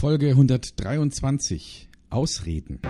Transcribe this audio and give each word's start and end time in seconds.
Folge 0.00 0.30
123 0.30 1.90
Ausreden. 2.08 2.80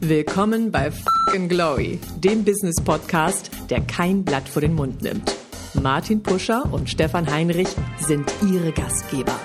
Willkommen 0.00 0.72
bei 0.72 0.90
Fucking 0.90 1.50
Glory, 1.50 1.98
dem 2.16 2.42
Business 2.42 2.76
Podcast, 2.82 3.50
der 3.68 3.82
kein 3.82 4.24
Blatt 4.24 4.48
vor 4.48 4.62
den 4.62 4.72
Mund 4.72 5.02
nimmt. 5.02 5.36
Martin 5.74 6.22
Puscher 6.22 6.72
und 6.72 6.88
Stefan 6.88 7.30
Heinrich 7.30 7.68
sind 7.98 8.32
ihre 8.50 8.72
Gastgeber. 8.72 9.38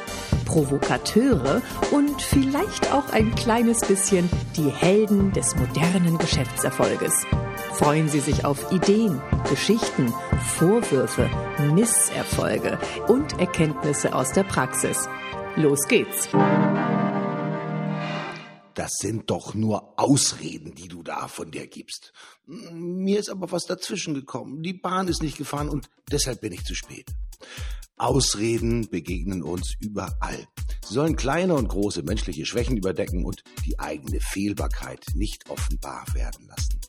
Provokateure 0.46 1.62
und 1.92 2.22
vielleicht 2.22 2.94
auch 2.94 3.12
ein 3.12 3.36
kleines 3.36 3.82
bisschen 3.82 4.30
die 4.56 4.70
Helden 4.70 5.34
des 5.34 5.58
modernen 5.58 6.18
Geschäftserfolges. 6.18 7.26
Freuen 7.74 8.10
Sie 8.10 8.20
sich 8.20 8.46
auf 8.46 8.72
Ideen, 8.72 9.22
Geschichten, 9.50 10.14
Vorwürfe, 10.58 11.30
Misserfolge 11.74 12.78
und 13.08 13.40
Erkenntnisse 13.40 14.14
aus 14.14 14.34
der 14.34 14.44
Praxis. 14.44 15.08
Los 15.56 15.88
geht's! 15.88 16.30
Das 18.74 18.92
sind 19.00 19.30
doch 19.30 19.54
nur 19.54 20.00
Ausreden, 20.00 20.76
die 20.76 20.88
du 20.88 21.04
da 21.04 21.28
von 21.28 21.52
dir 21.52 21.68
gibst. 21.68 22.14
Mir 22.46 23.20
ist 23.20 23.30
aber 23.30 23.52
was 23.52 23.66
dazwischen 23.66 24.14
gekommen. 24.14 24.64
Die 24.64 24.74
Bahn 24.74 25.08
ist 25.08 25.22
nicht 25.22 25.38
gefahren 25.38 25.70
und 25.70 25.90
deshalb 26.12 26.42
bin 26.42 26.54
ich 26.54 26.64
zu 26.64 26.76
spät. 26.76 27.10
Ausreden 27.98 28.90
begegnen 28.90 29.44
uns 29.44 29.76
überall. 29.80 30.48
Sie 30.88 30.94
sollen 30.94 31.16
kleine 31.16 31.54
und 31.54 31.68
große 31.68 32.04
menschliche 32.04 32.46
Schwächen 32.46 32.78
überdecken 32.78 33.26
und 33.26 33.44
die 33.66 33.78
eigene 33.80 34.20
Fehlbarkeit 34.20 35.04
nicht 35.14 35.50
offenbar 35.50 36.06
werden 36.14 36.48
lassen. 36.48 36.80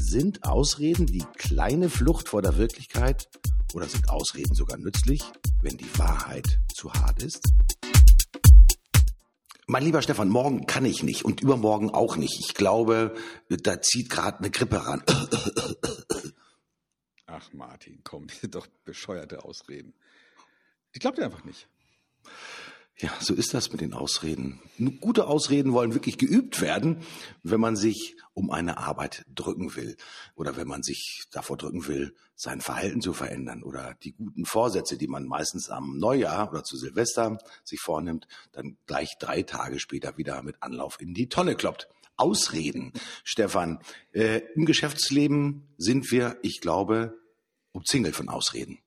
Sind 0.00 0.44
Ausreden 0.44 1.06
die 1.06 1.24
kleine 1.36 1.90
Flucht 1.90 2.28
vor 2.28 2.40
der 2.40 2.56
Wirklichkeit 2.56 3.28
oder 3.74 3.86
sind 3.88 4.08
Ausreden 4.08 4.54
sogar 4.54 4.78
nützlich, 4.78 5.22
wenn 5.60 5.76
die 5.76 5.98
Wahrheit 5.98 6.60
zu 6.72 6.92
hart 6.92 7.22
ist? 7.22 7.42
Mein 9.66 9.82
lieber 9.82 10.00
Stefan, 10.00 10.28
morgen 10.28 10.66
kann 10.66 10.84
ich 10.84 11.02
nicht 11.02 11.24
und 11.24 11.42
übermorgen 11.42 11.90
auch 11.90 12.16
nicht. 12.16 12.38
Ich 12.38 12.54
glaube, 12.54 13.14
da 13.48 13.82
zieht 13.82 14.08
gerade 14.08 14.38
eine 14.38 14.50
Grippe 14.50 14.86
ran. 14.86 15.02
Ach 17.26 17.52
Martin, 17.52 18.00
komm, 18.04 18.28
das 18.28 18.40
doch 18.50 18.66
bescheuerte 18.84 19.44
Ausreden. 19.44 19.94
Die 20.94 21.00
klappt 21.00 21.18
ja 21.18 21.24
einfach 21.24 21.44
nicht. 21.44 21.68
Ja, 23.00 23.12
so 23.20 23.32
ist 23.32 23.54
das 23.54 23.70
mit 23.70 23.80
den 23.80 23.92
Ausreden. 23.92 24.60
Gute 25.00 25.28
Ausreden 25.28 25.72
wollen 25.72 25.94
wirklich 25.94 26.18
geübt 26.18 26.60
werden, 26.60 26.98
wenn 27.44 27.60
man 27.60 27.76
sich 27.76 28.16
um 28.34 28.50
eine 28.50 28.78
Arbeit 28.78 29.24
drücken 29.32 29.76
will 29.76 29.96
oder 30.34 30.56
wenn 30.56 30.66
man 30.66 30.82
sich 30.82 31.22
davor 31.30 31.56
drücken 31.56 31.86
will, 31.86 32.16
sein 32.34 32.60
Verhalten 32.60 33.00
zu 33.00 33.12
verändern 33.12 33.62
oder 33.62 33.94
die 34.02 34.14
guten 34.14 34.44
Vorsätze, 34.44 34.98
die 34.98 35.06
man 35.06 35.26
meistens 35.26 35.70
am 35.70 35.96
Neujahr 35.96 36.50
oder 36.50 36.64
zu 36.64 36.76
Silvester 36.76 37.38
sich 37.62 37.80
vornimmt, 37.80 38.26
dann 38.50 38.76
gleich 38.86 39.10
drei 39.20 39.42
Tage 39.42 39.78
später 39.78 40.16
wieder 40.16 40.42
mit 40.42 40.60
Anlauf 40.60 41.00
in 41.00 41.14
die 41.14 41.28
Tonne 41.28 41.54
kloppt. 41.54 41.88
Ausreden, 42.16 42.92
Stefan. 43.22 43.78
Äh, 44.10 44.40
Im 44.56 44.66
Geschäftsleben 44.66 45.68
sind 45.76 46.10
wir, 46.10 46.36
ich 46.42 46.60
glaube, 46.60 47.16
umzingelt 47.70 48.16
von 48.16 48.28
Ausreden. 48.28 48.80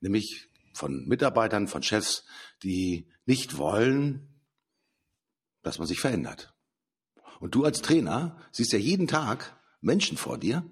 Nämlich 0.00 0.48
von 0.72 1.04
Mitarbeitern, 1.08 1.66
von 1.66 1.82
Chefs, 1.82 2.24
die 2.62 3.08
nicht 3.24 3.58
wollen, 3.58 4.42
dass 5.62 5.78
man 5.78 5.88
sich 5.88 6.00
verändert. 6.00 6.54
Und 7.40 7.54
du 7.54 7.64
als 7.64 7.82
Trainer 7.82 8.38
siehst 8.52 8.72
ja 8.72 8.78
jeden 8.78 9.08
Tag 9.08 9.60
Menschen 9.80 10.16
vor 10.16 10.38
dir, 10.38 10.64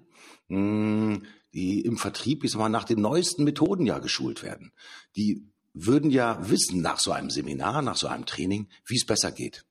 hm, 0.47 1.25
die 1.53 1.81
im 1.81 1.97
Vertrieb, 1.97 2.43
ich 2.43 2.51
sag 2.51 2.59
mal, 2.59 2.69
nach 2.69 2.83
den 2.83 3.01
neuesten 3.01 3.43
Methoden 3.43 3.85
ja 3.85 3.99
geschult 3.99 4.43
werden. 4.43 4.73
Die 5.15 5.51
würden 5.73 6.11
ja 6.11 6.49
wissen 6.49 6.81
nach 6.81 6.99
so 6.99 7.11
einem 7.11 7.29
Seminar, 7.29 7.81
nach 7.81 7.97
so 7.97 8.07
einem 8.07 8.25
Training, 8.25 8.69
wie 8.85 8.95
es 8.95 9.05
besser 9.05 9.31
geht. 9.31 9.65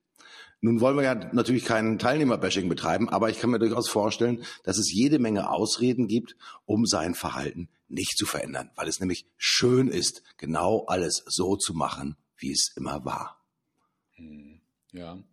Nun 0.61 0.81
wollen 0.81 0.95
wir 0.95 1.03
ja 1.03 1.15
natürlich 1.33 1.65
kein 1.65 1.99
Teilnehmerbashing 1.99 2.69
betreiben, 2.69 3.09
aber 3.09 3.29
ich 3.29 3.39
kann 3.39 3.51
mir 3.51 3.59
durchaus 3.59 3.89
vorstellen, 3.89 4.43
dass 4.63 4.77
es 4.77 4.91
jede 4.91 5.19
Menge 5.19 5.49
Ausreden 5.49 6.07
gibt, 6.07 6.35
um 6.65 6.85
sein 6.85 7.13
Verhalten 7.13 7.69
nicht 7.87 8.17
zu 8.17 8.25
verändern, 8.25 8.71
weil 8.75 8.87
es 8.87 8.99
nämlich 8.99 9.25
schön 9.37 9.87
ist, 9.87 10.23
genau 10.37 10.85
alles 10.87 11.23
so 11.27 11.55
zu 11.55 11.73
machen, 11.73 12.17
wie 12.37 12.51
es 12.51 12.71
immer 12.75 13.05
war. 13.05 13.43
Hm, 14.15 14.61
ja. 14.91 15.23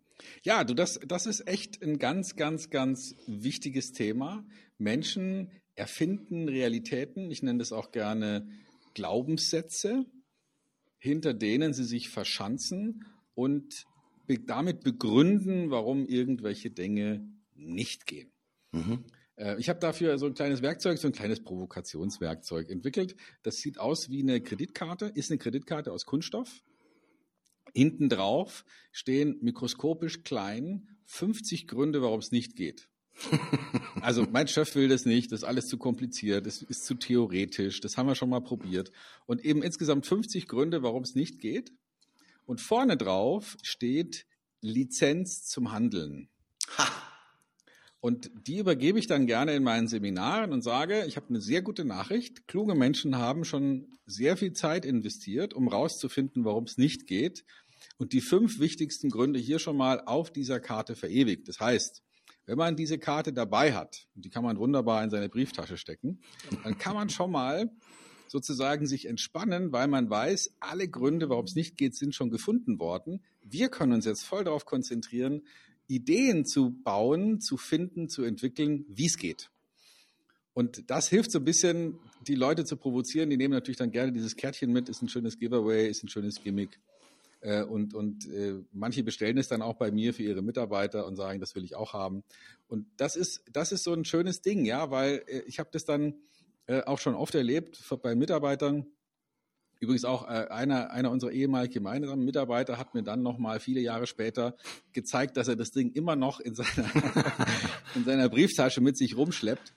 Ja, 0.43 0.65
du, 0.65 0.75
das, 0.75 1.01
das 1.07 1.27
ist 1.27 1.49
echt 1.49 1.83
ein 1.83 1.99
ganz, 1.99 2.37
ganz, 2.37 2.71
ganz 2.71 3.17
wichtiges 3.27 3.93
Thema. 3.93 4.45
Menschen 4.79 5.51
erfinden 5.75 6.49
Realitäten, 6.49 7.31
ich 7.31 7.43
nenne 7.43 7.59
das 7.59 7.73
auch 7.73 7.93
gerne 7.93 8.49
Glaubenssätze, 8.95 10.05
hinter 10.99 11.35
denen 11.35 11.73
sie 11.73 11.85
sich 11.85 12.11
verschanzen 12.11 13.07
und 13.35 13.87
damit 14.47 14.83
begründen, 14.83 15.71
warum 15.71 16.07
irgendwelche 16.07 16.71
Dinge 16.71 17.29
nicht 17.55 18.07
gehen. 18.07 18.31
Mhm. 18.73 19.05
Äh, 19.37 19.59
ich 19.59 19.69
habe 19.69 19.81
dafür 19.81 20.19
so 20.19 20.27
ein 20.27 20.35
kleines 20.35 20.63
Werkzeug, 20.63 20.99
so 20.99 21.09
ein 21.09 21.13
kleines 21.13 21.43
Provokationswerkzeug 21.43 22.71
entwickelt. 22.71 23.17
Das 23.43 23.57
sieht 23.57 23.79
aus 23.79 24.11
wie 24.11 24.23
eine 24.23 24.41
Kreditkarte, 24.41 25.07
ist 25.07 25.31
eine 25.31 25.39
Kreditkarte 25.39 25.93
aus 25.93 26.07
Kunststoff. 26.07 26.63
Hinten 27.75 28.09
drauf 28.09 28.65
stehen 28.91 29.39
mikroskopisch 29.41 30.23
klein 30.25 30.89
50 31.07 31.67
Gründe, 31.67 32.03
warum 32.03 32.21
es 32.21 32.33
nicht 32.33 32.57
geht. 32.57 32.89
Also 34.01 34.27
mein 34.29 34.49
Chef 34.49 34.75
will 34.75 34.89
das 34.89 35.05
nicht, 35.05 35.31
das 35.31 35.41
ist 35.41 35.45
alles 35.45 35.69
zu 35.69 35.79
kompliziert, 35.79 36.45
das 36.45 36.61
ist 36.61 36.85
zu 36.85 36.95
theoretisch, 36.95 37.81
das 37.81 37.97
haben 37.97 38.09
wir 38.09 38.17
schon 38.17 38.31
mal 38.31 38.41
probiert. 38.41 38.91
Und 39.27 39.45
eben 39.45 39.63
insgesamt 39.63 40.07
50 40.07 40.49
Gründe, 40.49 40.83
warum 40.83 41.05
es 41.05 41.15
nicht 41.15 41.39
geht. 41.39 41.73
Und 42.47 42.61
vorne 42.61 42.97
drauf 42.97 43.57
steht 43.63 44.27
Lizenz 44.61 45.47
zum 45.47 45.73
Handeln. 45.73 46.29
Ha. 46.79 46.89
Und 48.01 48.33
die 48.49 48.59
übergebe 48.59 48.99
ich 48.99 49.07
dann 49.07 49.27
gerne 49.27 49.55
in 49.55 49.63
meinen 49.63 49.87
Seminaren 49.87 50.53
und 50.53 50.63
sage, 50.63 51.05
ich 51.07 51.17
habe 51.17 51.29
eine 51.29 51.41
sehr 51.41 51.63
gute 51.63 51.85
Nachricht. 51.85 52.49
Kluge 52.49 52.75
Menschen 52.75 53.17
haben 53.17 53.45
schon 53.45 53.93
sehr 54.07 54.37
viel 54.37 54.53
Zeit 54.55 54.85
investiert, 54.85 55.55
um 55.55 55.69
rauszufinden, 55.69 56.45
warum 56.45 56.65
es 56.65 56.79
nicht 56.79 57.07
geht. 57.07 57.45
Und 57.99 58.13
die 58.13 58.21
fünf 58.21 58.59
wichtigsten 58.59 59.09
Gründe 59.09 59.39
hier 59.39 59.61
schon 59.61 59.77
mal 59.77 60.01
auf 60.01 60.33
dieser 60.33 60.59
Karte 60.59 60.97
verewigt. 60.97 61.47
Das 61.49 61.61
heißt, 61.61 62.03
wenn 62.47 62.59
man 62.59 62.75
diese 62.75 62.99
Karte 62.99 63.33
dabei 63.33 63.73
hat, 63.73 64.09
und 64.17 64.25
die 64.25 64.31
kann 64.31 64.43
man 64.43 64.59
wunderbar 64.59 65.05
in 65.05 65.11
seine 65.11 65.29
Brieftasche 65.29 65.77
stecken, 65.77 66.21
dann 66.65 66.79
kann 66.79 66.95
man 66.95 67.09
schon 67.09 67.31
mal 67.31 67.71
sozusagen 68.33 68.87
sich 68.87 69.05
entspannen, 69.05 69.73
weil 69.73 69.89
man 69.89 70.09
weiß, 70.09 70.55
alle 70.59 70.89
Gründe, 70.89 71.29
warum 71.29 71.45
es 71.45 71.55
nicht 71.55 71.77
geht, 71.77 71.95
sind 71.95 72.15
schon 72.15 72.31
gefunden 72.31 72.79
worden. 72.79 73.21
Wir 73.43 73.69
können 73.69 73.93
uns 73.93 74.07
jetzt 74.07 74.25
voll 74.25 74.43
darauf 74.43 74.65
konzentrieren, 74.65 75.43
Ideen 75.87 76.47
zu 76.47 76.71
bauen, 76.71 77.43
zu 77.43 77.59
finden, 77.59 78.09
zu 78.09 78.23
entwickeln, 78.23 78.87
wie 78.89 79.05
es 79.05 79.19
geht. 79.19 79.51
Und 80.55 80.91
das 80.91 81.09
hilft 81.09 81.31
so 81.31 81.41
ein 81.41 81.45
bisschen, 81.45 81.99
die 82.27 82.35
Leute 82.35 82.65
zu 82.65 82.79
provozieren. 82.79 83.29
Die 83.29 83.37
nehmen 83.37 83.53
natürlich 83.53 83.77
dann 83.77 83.91
gerne 83.91 84.13
dieses 84.13 84.35
Kärtchen 84.35 84.73
mit, 84.73 84.89
ist 84.89 85.03
ein 85.03 85.11
schönes 85.11 85.39
Giveaway, 85.39 85.91
ist 85.91 86.03
ein 86.03 86.09
schönes 86.09 86.43
Gimmick. 86.43 86.81
Äh, 87.43 87.65
und 87.65 87.93
und 87.93 88.27
äh, 88.31 88.55
manche 88.73 89.03
bestellen 89.03 89.37
es 89.37 89.49
dann 89.49 89.61
auch 89.61 89.75
bei 89.75 89.91
mir 89.91 90.15
für 90.15 90.23
ihre 90.23 90.41
Mitarbeiter 90.41 91.07
und 91.07 91.17
sagen, 91.17 91.39
das 91.39 91.55
will 91.55 91.65
ich 91.65 91.77
auch 91.77 91.93
haben. 91.93 92.25
Und 92.67 92.87
das 92.97 93.15
ist, 93.15 93.43
das 93.53 93.73
ist 93.73 93.85
so 93.85 93.93
ein 93.93 94.07
schönes 94.07 94.41
Ding, 94.41 94.65
ja, 94.65 94.91
weil 94.91 95.23
äh, 95.27 95.43
ich 95.47 95.59
habe 95.59 95.69
das 95.71 95.85
dann 95.85 96.15
äh, 96.67 96.83
auch 96.83 96.99
schon 96.99 97.15
oft 97.15 97.35
erlebt 97.35 97.83
bei 98.03 98.15
Mitarbeitern. 98.15 98.87
Übrigens 99.81 100.05
auch 100.05 100.25
äh, 100.29 100.47
einer, 100.49 100.91
einer 100.91 101.11
unserer 101.11 101.33
ehemaligen 101.33 101.75
gemeinsamen 101.75 102.25
Mitarbeiter 102.25 102.79
hat 102.79 102.95
mir 102.95 103.03
dann 103.03 103.23
nochmal 103.23 103.59
viele 103.59 103.81
Jahre 103.81 104.07
später 104.07 104.57
gezeigt, 104.93 105.37
dass 105.37 105.49
er 105.49 105.57
das 105.57 105.73
Ding 105.73 105.91
immer 105.93 106.15
noch 106.15 106.39
in 106.39 106.55
seiner, 106.55 106.89
in 107.97 108.05
seiner 108.05 108.29
Brieftasche 108.29 108.81
mit 108.81 108.97
sich 108.97 109.17
rumschleppt 109.17 109.75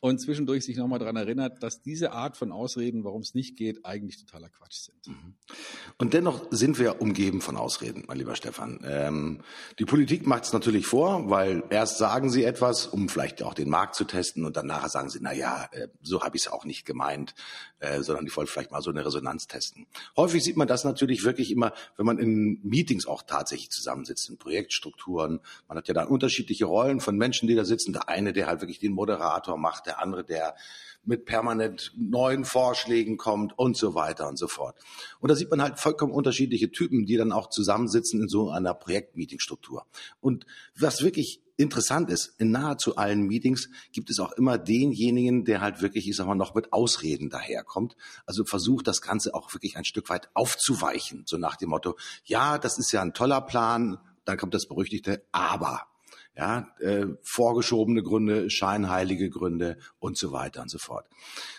und 0.00 0.18
zwischendurch 0.20 0.64
sich 0.64 0.76
nochmal 0.76 0.98
daran 0.98 1.16
erinnert, 1.16 1.62
dass 1.62 1.82
diese 1.82 2.12
Art 2.12 2.36
von 2.36 2.52
Ausreden, 2.52 3.04
warum 3.04 3.20
es 3.20 3.34
nicht 3.34 3.56
geht, 3.56 3.84
eigentlich 3.84 4.18
totaler 4.18 4.48
Quatsch 4.48 4.86
sind. 4.86 5.06
Mhm. 5.06 5.34
Und 5.98 6.14
dennoch 6.14 6.46
sind 6.50 6.78
wir 6.78 7.02
umgeben 7.02 7.42
von 7.42 7.56
Ausreden, 7.56 8.04
mein 8.08 8.16
lieber 8.16 8.34
Stefan. 8.34 8.80
Ähm, 8.84 9.42
die 9.78 9.84
Politik 9.84 10.26
macht 10.26 10.44
es 10.44 10.52
natürlich 10.52 10.86
vor, 10.86 11.28
weil 11.28 11.62
erst 11.68 11.98
sagen 11.98 12.30
sie 12.30 12.44
etwas, 12.44 12.86
um 12.86 13.10
vielleicht 13.10 13.42
auch 13.42 13.52
den 13.52 13.68
Markt 13.68 13.94
zu 13.94 14.04
testen 14.04 14.46
und 14.46 14.56
danach 14.56 14.88
sagen 14.88 15.10
sie, 15.10 15.18
na 15.20 15.34
ja, 15.34 15.68
äh, 15.72 15.88
so 16.00 16.22
habe 16.22 16.36
ich 16.36 16.46
es 16.46 16.48
auch 16.52 16.64
nicht 16.64 16.86
gemeint, 16.86 17.34
äh, 17.80 18.02
sondern 18.02 18.24
die 18.24 18.34
wollen 18.34 18.46
vielleicht 18.46 18.70
mal 18.70 18.80
so 18.80 18.90
eine 18.90 19.04
Resonanz 19.04 19.46
testen. 19.46 19.86
Häufig 20.16 20.42
sieht 20.42 20.56
man 20.56 20.68
das 20.68 20.84
natürlich 20.84 21.24
wirklich 21.24 21.50
immer, 21.50 21.72
wenn 21.96 22.06
man 22.06 22.18
in 22.18 22.60
Meetings 22.62 23.06
auch 23.06 23.22
tatsächlich 23.22 23.70
zusammensitzt, 23.70 24.30
in 24.30 24.38
Projektstrukturen. 24.38 25.40
Man 25.68 25.76
hat 25.76 25.88
ja 25.88 25.94
dann 25.94 26.08
unterschiedliche 26.08 26.64
Rollen 26.64 27.00
von 27.00 27.16
Menschen, 27.16 27.48
die 27.48 27.54
da 27.54 27.64
sitzen. 27.64 27.92
Der 27.92 28.08
eine, 28.08 28.32
der 28.32 28.46
halt 28.46 28.60
wirklich 28.62 28.78
den 28.78 28.92
Moderator 28.92 29.58
macht, 29.58 29.89
der 29.90 30.00
andere, 30.00 30.24
der 30.24 30.54
mit 31.02 31.24
permanent 31.24 31.92
neuen 31.96 32.44
Vorschlägen 32.44 33.16
kommt 33.16 33.58
und 33.58 33.76
so 33.76 33.94
weiter 33.94 34.28
und 34.28 34.38
so 34.38 34.48
fort. 34.48 34.76
Und 35.18 35.30
da 35.30 35.34
sieht 35.34 35.50
man 35.50 35.62
halt 35.62 35.78
vollkommen 35.78 36.12
unterschiedliche 36.12 36.70
Typen, 36.70 37.06
die 37.06 37.16
dann 37.16 37.32
auch 37.32 37.48
zusammensitzen 37.48 38.20
in 38.20 38.28
so 38.28 38.50
einer 38.50 38.74
Projektmeetingstruktur. 38.74 39.86
Und 40.20 40.46
was 40.76 41.02
wirklich 41.02 41.42
interessant 41.56 42.10
ist, 42.10 42.34
in 42.38 42.50
nahezu 42.50 42.96
allen 42.96 43.26
Meetings 43.26 43.68
gibt 43.92 44.10
es 44.10 44.18
auch 44.20 44.32
immer 44.32 44.58
denjenigen, 44.58 45.44
der 45.44 45.60
halt 45.60 45.82
wirklich, 45.82 46.08
ich 46.08 46.16
sag 46.16 46.26
mal, 46.26 46.34
noch 46.34 46.54
mit 46.54 46.72
Ausreden 46.72 47.28
daherkommt. 47.28 47.96
Also 48.26 48.44
versucht 48.44 48.86
das 48.86 49.00
Ganze 49.00 49.34
auch 49.34 49.52
wirklich 49.54 49.76
ein 49.76 49.84
Stück 49.84 50.08
weit 50.10 50.30
aufzuweichen. 50.34 51.24
So 51.26 51.38
nach 51.38 51.56
dem 51.56 51.70
Motto, 51.70 51.96
ja, 52.24 52.58
das 52.58 52.78
ist 52.78 52.92
ja 52.92 53.02
ein 53.02 53.14
toller 53.14 53.40
Plan, 53.40 53.98
dann 54.24 54.38
kommt 54.38 54.54
das 54.54 54.68
berüchtigte 54.68 55.24
Aber 55.32 55.86
ja, 56.36 56.68
äh, 56.80 57.06
vorgeschobene 57.22 58.02
Gründe, 58.02 58.50
scheinheilige 58.50 59.30
Gründe 59.30 59.76
und 59.98 60.16
so 60.16 60.32
weiter 60.32 60.62
und 60.62 60.70
so 60.70 60.78
fort. 60.78 61.06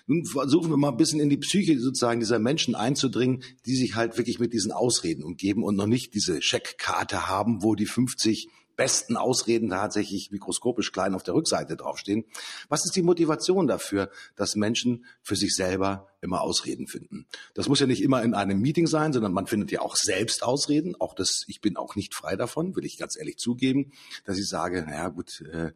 Nun 0.07 0.25
versuchen 0.25 0.69
wir 0.69 0.77
mal 0.77 0.89
ein 0.89 0.97
bisschen 0.97 1.19
in 1.19 1.29
die 1.29 1.37
Psyche 1.37 1.79
sozusagen 1.79 2.19
dieser 2.19 2.39
Menschen 2.39 2.75
einzudringen, 2.75 3.43
die 3.65 3.75
sich 3.75 3.95
halt 3.95 4.17
wirklich 4.17 4.39
mit 4.39 4.53
diesen 4.53 4.71
Ausreden 4.71 5.23
umgeben 5.23 5.63
und 5.63 5.75
noch 5.75 5.87
nicht 5.87 6.13
diese 6.13 6.41
Scheckkarte 6.41 7.27
haben, 7.27 7.63
wo 7.63 7.75
die 7.75 7.85
50 7.85 8.49
besten 8.81 9.15
Ausreden 9.15 9.69
tatsächlich 9.69 10.31
mikroskopisch 10.31 10.91
klein 10.91 11.13
auf 11.13 11.21
der 11.21 11.35
Rückseite 11.35 11.77
draufstehen. 11.77 12.25
Was 12.67 12.83
ist 12.83 12.95
die 12.95 13.03
Motivation 13.03 13.67
dafür, 13.67 14.09
dass 14.35 14.55
Menschen 14.55 15.05
für 15.21 15.35
sich 15.35 15.53
selber 15.53 16.07
immer 16.19 16.41
Ausreden 16.41 16.87
finden? 16.87 17.27
Das 17.53 17.69
muss 17.69 17.79
ja 17.79 17.85
nicht 17.85 18.01
immer 18.01 18.23
in 18.23 18.33
einem 18.33 18.59
Meeting 18.59 18.87
sein, 18.87 19.13
sondern 19.13 19.33
man 19.33 19.45
findet 19.45 19.69
ja 19.69 19.81
auch 19.81 19.95
selbst 19.95 20.41
Ausreden. 20.41 20.95
Auch 20.99 21.13
das, 21.13 21.43
ich 21.45 21.61
bin 21.61 21.77
auch 21.77 21.95
nicht 21.95 22.15
frei 22.15 22.35
davon, 22.35 22.75
will 22.75 22.83
ich 22.83 22.97
ganz 22.97 23.15
ehrlich 23.15 23.37
zugeben, 23.37 23.91
dass 24.25 24.39
ich 24.39 24.47
sage, 24.47 24.81
naja 24.81 25.09
gut, 25.09 25.41
äh, 25.41 25.73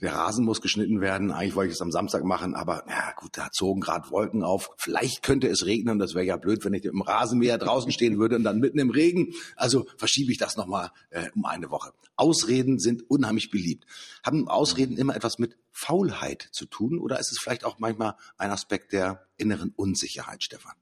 der 0.00 0.12
Rasen 0.12 0.44
muss 0.44 0.60
geschnitten 0.60 1.00
werden. 1.00 1.30
Eigentlich 1.30 1.54
wollte 1.54 1.68
ich 1.70 1.76
es 1.76 1.80
am 1.80 1.90
Samstag 1.90 2.24
machen, 2.24 2.54
aber 2.54 2.84
ja 2.88 3.12
gut, 3.16 3.30
da 3.38 3.50
zogen 3.50 3.80
gerade 3.80 4.10
Wolken 4.10 4.42
auf. 4.42 4.70
Vielleicht 4.76 5.22
könnte 5.22 5.48
es 5.48 5.64
regnen. 5.64 5.98
Das 5.98 6.14
wäre 6.14 6.24
ja 6.24 6.36
blöd, 6.36 6.64
wenn 6.64 6.74
ich 6.74 6.84
im 6.84 7.00
Rasenmäher 7.00 7.56
draußen 7.56 7.90
stehen 7.90 8.18
würde 8.18 8.36
und 8.36 8.44
dann 8.44 8.58
mitten 8.58 8.78
im 8.78 8.90
Regen. 8.90 9.32
Also 9.56 9.86
verschiebe 9.96 10.30
ich 10.32 10.38
das 10.38 10.56
nochmal 10.56 10.90
äh, 11.10 11.30
um 11.34 11.46
eine 11.46 11.70
Woche. 11.70 11.92
Ausreden 12.16 12.78
sind 12.78 13.08
unheimlich 13.10 13.50
beliebt. 13.50 13.86
Haben 14.22 14.48
Ausreden 14.48 14.98
immer 14.98 15.16
etwas 15.16 15.38
mit 15.38 15.56
Faulheit 15.72 16.48
zu 16.52 16.66
tun 16.66 16.98
oder 16.98 17.18
ist 17.18 17.32
es 17.32 17.38
vielleicht 17.38 17.64
auch 17.64 17.78
manchmal 17.78 18.16
ein 18.36 18.50
Aspekt 18.50 18.92
der 18.92 19.26
inneren 19.36 19.72
Unsicherheit, 19.76 20.42
Stefan? 20.42 20.74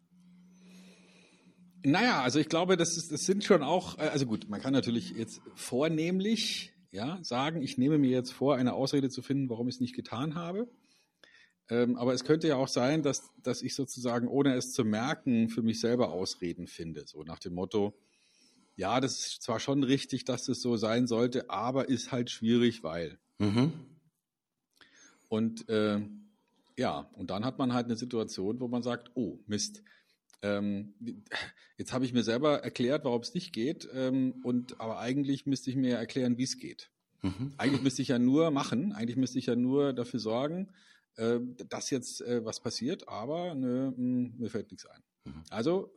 Naja, 1.86 2.22
also 2.22 2.38
ich 2.38 2.48
glaube, 2.48 2.76
das, 2.76 2.96
ist, 2.96 3.12
das 3.12 3.26
sind 3.26 3.44
schon 3.44 3.62
auch, 3.62 3.98
äh, 3.98 4.08
also 4.08 4.26
gut, 4.26 4.48
man 4.48 4.60
kann 4.60 4.72
natürlich 4.72 5.10
jetzt 5.10 5.40
vornehmlich 5.54 6.73
ja, 6.94 7.18
sagen, 7.22 7.60
ich 7.60 7.76
nehme 7.76 7.98
mir 7.98 8.10
jetzt 8.10 8.32
vor, 8.32 8.54
eine 8.54 8.72
Ausrede 8.72 9.10
zu 9.10 9.20
finden, 9.20 9.50
warum 9.50 9.66
ich 9.68 9.74
es 9.74 9.80
nicht 9.80 9.96
getan 9.96 10.36
habe. 10.36 10.68
Ähm, 11.68 11.96
aber 11.96 12.14
es 12.14 12.22
könnte 12.22 12.46
ja 12.46 12.54
auch 12.54 12.68
sein, 12.68 13.02
dass, 13.02 13.32
dass 13.42 13.62
ich 13.62 13.74
sozusagen, 13.74 14.28
ohne 14.28 14.54
es 14.54 14.72
zu 14.72 14.84
merken, 14.84 15.48
für 15.48 15.62
mich 15.62 15.80
selber 15.80 16.12
Ausreden 16.12 16.68
finde. 16.68 17.04
So 17.08 17.24
nach 17.24 17.40
dem 17.40 17.54
Motto, 17.54 17.98
ja, 18.76 19.00
das 19.00 19.18
ist 19.18 19.42
zwar 19.42 19.58
schon 19.58 19.82
richtig, 19.82 20.24
dass 20.24 20.46
es 20.46 20.62
so 20.62 20.76
sein 20.76 21.08
sollte, 21.08 21.50
aber 21.50 21.88
ist 21.88 22.12
halt 22.12 22.30
schwierig, 22.30 22.84
weil. 22.84 23.18
Mhm. 23.38 23.72
Und 25.28 25.68
äh, 25.68 26.00
ja, 26.76 27.10
und 27.14 27.30
dann 27.30 27.44
hat 27.44 27.58
man 27.58 27.72
halt 27.72 27.86
eine 27.86 27.96
Situation, 27.96 28.60
wo 28.60 28.68
man 28.68 28.84
sagt, 28.84 29.10
oh, 29.14 29.40
Mist, 29.48 29.82
ähm, 30.44 30.94
jetzt 31.78 31.92
habe 31.92 32.04
ich 32.04 32.12
mir 32.12 32.22
selber 32.22 32.62
erklärt, 32.62 33.04
warum 33.04 33.22
es 33.22 33.34
nicht 33.34 33.52
geht, 33.52 33.88
ähm, 33.92 34.42
und 34.44 34.80
aber 34.80 34.98
eigentlich 34.98 35.46
müsste 35.46 35.70
ich 35.70 35.76
mir 35.76 35.96
erklären, 35.96 36.38
wie 36.38 36.44
es 36.44 36.58
geht. 36.58 36.90
Mhm. 37.22 37.54
Eigentlich 37.56 37.82
müsste 37.82 38.02
ich 38.02 38.08
ja 38.08 38.18
nur 38.18 38.50
machen, 38.50 38.92
eigentlich 38.92 39.16
müsste 39.16 39.38
ich 39.38 39.46
ja 39.46 39.56
nur 39.56 39.92
dafür 39.94 40.20
sorgen, 40.20 40.68
äh, 41.16 41.40
dass 41.68 41.90
jetzt 41.90 42.20
äh, 42.20 42.44
was 42.44 42.60
passiert, 42.60 43.08
aber 43.08 43.54
nö, 43.54 43.90
mh, 43.90 43.96
hm, 43.96 44.34
mir 44.38 44.50
fällt 44.50 44.70
nichts 44.70 44.86
ein. 44.86 45.02
Mhm. 45.24 45.42
Also 45.48 45.94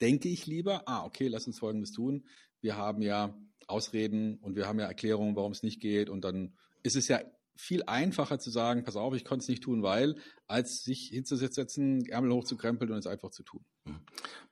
denke 0.00 0.28
ich 0.28 0.46
lieber, 0.46 0.88
ah, 0.88 1.04
okay, 1.04 1.28
lass 1.28 1.46
uns 1.46 1.58
Folgendes 1.58 1.92
tun. 1.92 2.26
Wir 2.62 2.76
haben 2.76 3.02
ja 3.02 3.36
Ausreden 3.66 4.38
und 4.38 4.56
wir 4.56 4.66
haben 4.66 4.80
ja 4.80 4.86
Erklärungen, 4.86 5.36
warum 5.36 5.52
es 5.52 5.62
nicht 5.62 5.80
geht, 5.80 6.08
und 6.08 6.24
dann 6.24 6.56
ist 6.82 6.96
es 6.96 7.08
ja 7.08 7.20
viel 7.60 7.82
einfacher 7.86 8.38
zu 8.38 8.50
sagen, 8.50 8.84
pass 8.84 8.96
auf, 8.96 9.14
ich 9.14 9.24
konnte 9.24 9.42
es 9.42 9.48
nicht 9.48 9.62
tun, 9.62 9.82
weil, 9.82 10.16
als 10.46 10.82
sich 10.82 11.10
hinzusetzen, 11.12 12.06
Ärmel 12.06 12.32
hochzukrempeln 12.32 12.90
und 12.90 12.98
es 12.98 13.06
einfach 13.06 13.30
zu 13.30 13.42
tun. 13.42 13.64
Hm. 13.86 14.00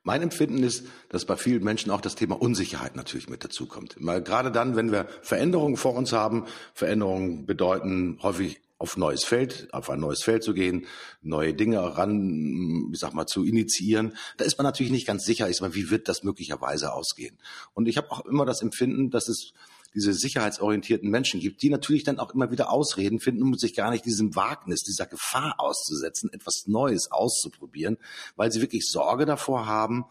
Mein 0.03 0.21
Empfinden 0.21 0.63
ist, 0.63 0.85
dass 1.09 1.25
bei 1.25 1.35
vielen 1.35 1.63
Menschen 1.63 1.91
auch 1.91 2.01
das 2.01 2.15
Thema 2.15 2.39
Unsicherheit 2.39 2.95
natürlich 2.95 3.27
mit 3.27 3.43
dazukommt. 3.43 3.97
Gerade 3.97 4.51
dann, 4.51 4.75
wenn 4.75 4.91
wir 4.91 5.07
Veränderungen 5.21 5.75
vor 5.75 5.95
uns 5.95 6.13
haben, 6.13 6.45
Veränderungen 6.73 7.45
bedeuten 7.45 8.19
häufig 8.21 8.61
auf 8.77 8.95
neues 8.95 9.25
Feld, 9.25 9.67
auf 9.73 9.89
ein 9.89 9.99
neues 9.99 10.23
Feld 10.23 10.41
zu 10.41 10.53
gehen, 10.53 10.85
neue 11.21 11.53
Dinge 11.53 11.97
ran, 11.97 12.89
ich 12.93 12.99
sag 12.99 13.13
mal, 13.13 13.25
zu 13.25 13.43
initiieren. 13.43 14.15
Da 14.37 14.45
ist 14.45 14.57
man 14.57 14.63
natürlich 14.63 14.91
nicht 14.91 15.05
ganz 15.05 15.25
sicher, 15.25 15.49
ist 15.49 15.59
man, 15.59 15.75
wie 15.75 15.89
wird 15.89 16.07
das 16.07 16.23
möglicherweise 16.23 16.93
ausgehen? 16.93 17.37
Und 17.73 17.89
ich 17.89 17.97
habe 17.97 18.09
auch 18.11 18.25
immer 18.25 18.45
das 18.45 18.61
Empfinden, 18.61 19.09
dass 19.09 19.27
es 19.27 19.51
diese 19.93 20.13
sicherheitsorientierten 20.13 21.09
Menschen 21.09 21.39
gibt, 21.39 21.61
die 21.61 21.69
natürlich 21.69 22.03
dann 22.03 22.19
auch 22.19 22.33
immer 22.33 22.51
wieder 22.51 22.71
Ausreden 22.71 23.19
finden, 23.19 23.43
um 23.43 23.55
sich 23.55 23.75
gar 23.75 23.91
nicht 23.91 24.05
diesem 24.05 24.35
Wagnis, 24.35 24.81
dieser 24.81 25.05
Gefahr 25.05 25.55
auszusetzen, 25.57 26.31
etwas 26.31 26.63
Neues 26.67 27.11
auszuprobieren, 27.11 27.97
weil 28.35 28.51
sie 28.51 28.61
wirklich 28.61 28.89
Sorge 28.89 29.25
davor 29.25 29.65
haben, 29.65 30.05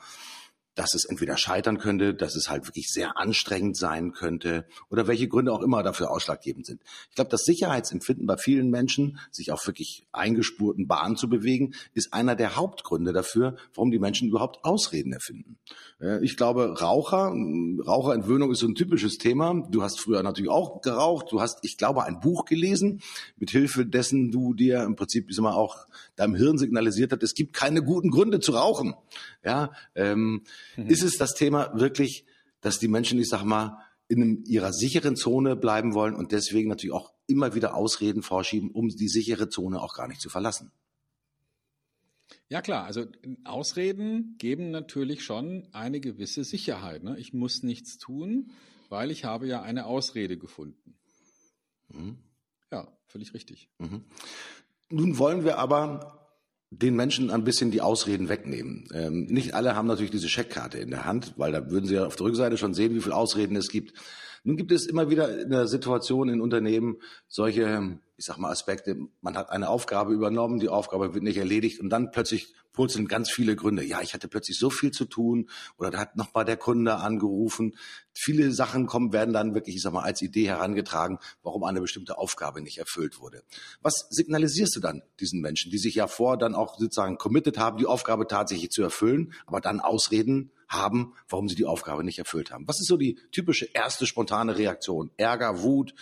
dass 0.79 0.95
es 0.95 1.05
entweder 1.05 1.37
scheitern 1.37 1.79
könnte, 1.79 2.15
dass 2.15 2.37
es 2.37 2.49
halt 2.49 2.69
wirklich 2.69 2.89
sehr 2.89 3.19
anstrengend 3.19 3.77
sein 3.77 4.13
könnte 4.13 4.65
oder 4.91 5.09
welche 5.09 5.27
Gründe 5.27 5.53
auch 5.53 5.61
immer 5.61 5.83
dafür 5.83 6.13
ausschlaggebend 6.13 6.67
sind. 6.67 6.83
Ich 7.09 7.17
glaube, 7.17 7.31
das 7.31 7.45
Sicherheitsempfinden 7.45 8.27
bei 8.29 8.37
vielen 8.37 8.71
Menschen, 8.71 9.19
sich 9.33 9.51
auf 9.51 9.67
wirklich 9.67 10.07
eingespurten 10.13 10.87
Bahnen 10.87 11.17
zu 11.17 11.29
bewegen, 11.29 11.75
ist 11.95 12.13
einer 12.15 12.37
der 12.37 12.55
Hauptgründe 12.55 13.13
dafür, 13.13 13.57
warum 13.75 13.91
die 13.91 13.99
Menschen 13.99 14.29
überhaupt 14.29 14.65
Ausreden 14.65 15.13
erfinden. 15.13 15.59
Ich 16.23 16.37
glaube, 16.37 16.81
Raucher, 16.81 17.35
Raucherentwöhnung 17.85 18.53
ist 18.53 18.61
so 18.61 18.69
ein 18.69 18.77
typisches 18.77 19.19
Thema. 19.19 19.67
Du 19.69 19.83
hast 19.83 19.99
früher 19.99 20.23
natürlich 20.23 20.51
auch 20.51 20.81
geraucht. 20.81 21.33
Du 21.33 21.41
hast, 21.41 21.59
ich 21.63 21.77
glaube, 21.77 22.05
ein 22.05 22.21
Buch 22.21 22.45
gelesen, 22.45 23.01
mit 23.37 23.51
Hilfe 23.51 23.85
dessen 23.85 24.31
du 24.31 24.55
dir 24.55 24.85
im 24.85 24.95
Prinzip, 24.95 25.29
ich 25.29 25.39
mal, 25.41 25.55
auch 25.55 25.89
deinem 26.15 26.37
Hirn 26.37 26.57
signalisiert 26.57 27.11
hast, 27.11 27.25
es 27.25 27.35
gibt 27.35 27.53
keine 27.53 27.83
guten 27.83 28.11
Gründe 28.11 28.39
zu 28.39 28.53
rauchen. 28.53 28.95
Ja, 29.45 29.73
ähm, 29.97 30.43
mhm. 30.77 30.87
ist 30.89 31.03
es 31.03 31.17
das 31.17 31.35
Thema 31.35 31.71
wirklich, 31.79 32.25
dass 32.61 32.79
die 32.79 32.89
Menschen, 32.89 33.19
ich 33.19 33.29
sag 33.29 33.45
mal, 33.45 33.79
in 34.09 34.45
ihrer 34.45 34.73
sicheren 34.73 35.17
Zone 35.17 35.55
bleiben 35.55 35.95
wollen 35.95 36.15
und 36.15 36.33
deswegen 36.33 36.69
natürlich 36.71 36.95
auch 36.95 37.13
immer 37.27 37.55
wieder 37.55 37.75
Ausreden 37.75 38.23
vorschieben, 38.23 38.71
um 38.71 38.89
die 38.89 39.09
sichere 39.09 39.51
Zone 39.51 39.81
auch 39.81 39.95
gar 39.95 40.09
nicht 40.09 40.21
zu 40.21 40.31
verlassen. 40.31 40.73
Ja 42.49 42.63
klar, 42.63 42.85
also 42.85 43.07
Ausreden 43.45 44.37
geben 44.39 44.71
natürlich 44.71 45.23
schon 45.23 45.69
eine 45.73 46.01
gewisse 46.01 46.45
Sicherheit. 46.45 47.03
Ne? 47.03 47.19
Ich 47.19 47.35
muss 47.35 47.63
nichts 47.63 47.99
tun, 47.99 48.51
weil 48.89 49.11
ich 49.11 49.25
habe 49.25 49.47
ja 49.47 49.61
eine 49.63 49.85
Ausrede 49.85 50.39
gefunden. 50.39 50.99
Mhm. 51.89 52.19
Ja, 52.73 52.89
völlig 53.07 53.35
richtig. 53.35 53.69
Mhm. 53.79 54.05
Nun 54.91 55.19
wollen 55.19 55.45
wir 55.45 55.59
aber 55.59 56.18
den 56.71 56.97
Menschen 56.97 57.31
ein 57.31 57.45
bisschen 57.45 57.71
die 57.71 57.81
Ausreden 57.81 58.29
wegnehmen. 58.29 58.89
Ähm, 58.93 59.25
nicht 59.27 59.55
alle 59.55 59.75
haben 59.75 59.87
natürlich 59.87 60.11
diese 60.11 60.29
Scheckkarte 60.29 60.79
in 60.79 60.91
der 60.91 61.05
Hand, 61.07 61.35
weil 61.37 61.53
da 61.53 61.71
würden 61.71 61.87
sie 61.87 61.95
ja 61.95 62.07
auf 62.07 62.17
der 62.17 62.27
Rückseite 62.27 62.59
schon 62.59 62.75
sehen, 62.75 62.95
wie 62.95 63.01
viele 63.01 63.15
Ausreden 63.15 63.57
es 63.57 63.69
gibt. 63.69 63.95
Nun 64.45 64.57
gibt 64.57 64.73
es 64.73 64.87
immer 64.87 65.11
wieder 65.11 65.43
in 65.43 65.51
der 65.51 65.67
Situation 65.67 66.29
in 66.29 66.41
Unternehmen 66.41 66.99
solche, 67.27 67.99
ich 68.17 68.25
sag 68.25 68.39
mal, 68.39 68.51
Aspekte. 68.51 68.97
Man 69.21 69.37
hat 69.37 69.51
eine 69.51 69.69
Aufgabe 69.69 70.13
übernommen, 70.13 70.59
die 70.59 70.69
Aufgabe 70.69 71.15
wird 71.15 71.25
nicht 71.25 71.39
erledigt 71.39 71.81
und 71.81 71.91
dann 71.91 72.11
plötzlich 72.11 72.55
purzeln 72.79 73.09
ganz 73.09 73.29
viele 73.29 73.57
Gründe. 73.57 73.83
Ja, 73.83 74.03
ich 74.03 74.15
hatte 74.15 74.29
plötzlich 74.29 74.57
so 74.57 74.71
viel 74.71 74.93
zu 74.93 75.05
tun 75.05 75.49
oder 75.79 75.91
da 75.91 75.99
hat 75.99 76.17
nochmal 76.17 76.45
der 76.45 76.57
Kunde 76.57 76.95
angerufen. 76.95 77.75
Viele 78.15 78.53
Sachen 78.53 78.87
kommen, 78.87 79.13
werden 79.13 79.35
dann 79.35 79.53
wirklich, 79.53 79.75
ich 79.75 79.83
sag 79.83 79.93
mal, 79.93 80.05
als 80.05 80.23
Idee 80.23 80.47
herangetragen, 80.47 81.19
warum 81.43 81.65
eine 81.65 81.81
bestimmte 81.81 82.19
Aufgabe 82.19 82.61
nicht 82.61 82.79
erfüllt 82.79 83.19
wurde. 83.19 83.43
Was 83.83 84.07
signalisierst 84.11 84.77
du 84.77 84.81
dann 84.81 85.03
diesen 85.19 85.41
Menschen, 85.41 85.73
die 85.73 85.79
sich 85.79 85.97
ja 85.97 86.07
vor 86.07 86.39
dann 86.39 86.55
auch 86.55 86.79
sozusagen 86.79 87.19
committed 87.19 87.59
haben, 87.59 87.79
die 87.79 87.87
Aufgabe 87.87 88.29
tatsächlich 88.29 88.71
zu 88.71 88.83
erfüllen, 88.83 89.33
aber 89.47 89.61
dann 89.61 89.81
Ausreden 89.81 90.53
haben, 90.69 91.15
warum 91.29 91.49
sie 91.49 91.55
die 91.55 91.65
Aufgabe 91.65 92.05
nicht 92.05 92.19
erfüllt 92.19 92.51
haben? 92.51 92.69
Was 92.69 92.81
ist 92.81 92.89
so 92.89 92.97
die 92.97 93.19
typische 93.33 93.67
erste 93.73 94.07
spontane 94.07 94.57
Reaktion? 94.59 95.11
Ärger, 95.17 95.63
Wut, 95.63 95.95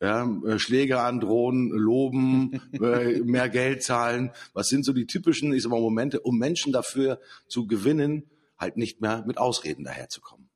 ja, 0.00 0.24
äh, 0.46 0.58
Schläge 0.58 1.00
androhen, 1.00 1.70
loben, 1.70 2.60
äh, 2.72 3.20
mehr 3.20 3.48
Geld 3.48 3.82
zahlen. 3.82 4.30
Was 4.52 4.68
sind 4.68 4.84
so 4.84 4.92
die 4.92 5.06
typischen, 5.06 5.52
ich 5.52 5.62
sag 5.62 5.70
mal, 5.70 5.80
Momente, 5.80 6.20
um 6.20 6.38
Menschen 6.38 6.72
dafür 6.72 7.20
zu 7.48 7.66
gewinnen, 7.66 8.30
halt 8.58 8.76
nicht 8.76 9.00
mehr 9.00 9.24
mit 9.26 9.38
Ausreden 9.38 9.84
daherzukommen? 9.84 10.48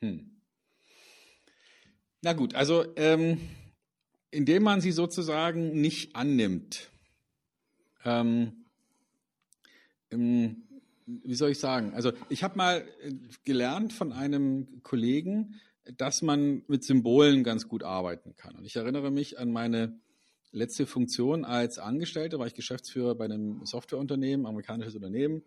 Hm. 0.00 0.30
Na 2.22 2.32
gut, 2.32 2.54
also 2.54 2.84
ähm, 2.96 3.40
indem 4.30 4.64
man 4.64 4.80
sie 4.80 4.92
sozusagen 4.92 5.80
nicht 5.80 6.16
annimmt. 6.16 6.90
Ähm, 8.04 8.64
ähm, 10.10 10.65
wie 11.06 11.34
soll 11.34 11.50
ich 11.50 11.58
sagen? 11.58 11.94
Also 11.94 12.12
ich 12.28 12.42
habe 12.42 12.56
mal 12.56 12.84
äh, 13.02 13.12
gelernt 13.44 13.92
von 13.92 14.12
einem 14.12 14.82
Kollegen, 14.82 15.54
dass 15.96 16.22
man 16.22 16.64
mit 16.66 16.84
Symbolen 16.84 17.44
ganz 17.44 17.68
gut 17.68 17.82
arbeiten 17.82 18.34
kann. 18.36 18.56
Und 18.56 18.64
ich 18.64 18.76
erinnere 18.76 19.10
mich 19.10 19.38
an 19.38 19.52
meine 19.52 19.98
letzte 20.50 20.86
Funktion 20.86 21.44
als 21.44 21.78
Angestellter 21.78 22.38
war 22.38 22.46
ich 22.46 22.54
Geschäftsführer 22.54 23.14
bei 23.14 23.26
einem 23.26 23.64
Softwareunternehmen, 23.64 24.46
amerikanisches 24.46 24.94
Unternehmen. 24.94 25.42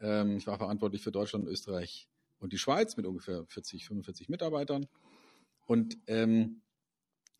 Ähm, 0.00 0.36
ich 0.36 0.46
war 0.46 0.58
verantwortlich 0.58 1.02
für 1.02 1.12
Deutschland, 1.12 1.46
Österreich 1.46 2.08
und 2.38 2.52
die 2.52 2.58
Schweiz 2.58 2.96
mit 2.96 3.06
ungefähr 3.06 3.44
40, 3.46 3.86
45 3.86 4.28
Mitarbeitern. 4.28 4.86
Und 5.66 5.98
ähm, 6.08 6.62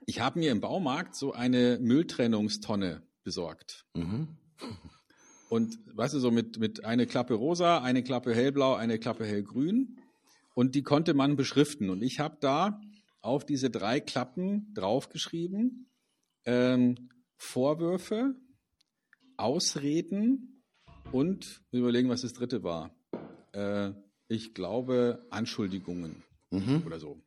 ich 0.06 0.20
habe 0.20 0.38
mir 0.38 0.52
im 0.52 0.60
Baumarkt 0.60 1.14
so 1.14 1.32
eine 1.32 1.78
Mülltrennungstonne 1.80 3.02
besorgt. 3.22 3.86
Mhm. 3.94 4.28
Und 5.50 5.80
weißt 5.96 6.14
du, 6.14 6.20
so 6.20 6.30
mit, 6.30 6.60
mit 6.60 6.84
eine 6.84 7.08
Klappe 7.08 7.34
rosa, 7.34 7.78
eine 7.78 8.04
Klappe 8.04 8.32
hellblau, 8.32 8.76
eine 8.76 9.00
Klappe 9.00 9.26
hellgrün. 9.26 9.98
Und 10.54 10.76
die 10.76 10.84
konnte 10.84 11.12
man 11.12 11.34
beschriften. 11.34 11.90
Und 11.90 12.02
ich 12.02 12.20
habe 12.20 12.36
da 12.40 12.80
auf 13.20 13.44
diese 13.44 13.68
drei 13.68 13.98
Klappen 13.98 14.72
draufgeschrieben, 14.74 15.90
ähm, 16.44 17.10
Vorwürfe, 17.36 18.36
Ausreden 19.36 20.62
und 21.10 21.62
überlegen, 21.72 22.08
was 22.08 22.22
das 22.22 22.32
dritte 22.32 22.62
war. 22.62 22.94
Äh, 23.50 23.90
ich 24.28 24.54
glaube, 24.54 25.26
Anschuldigungen 25.30 26.22
mhm. 26.50 26.84
oder 26.86 27.00
so. 27.00 27.20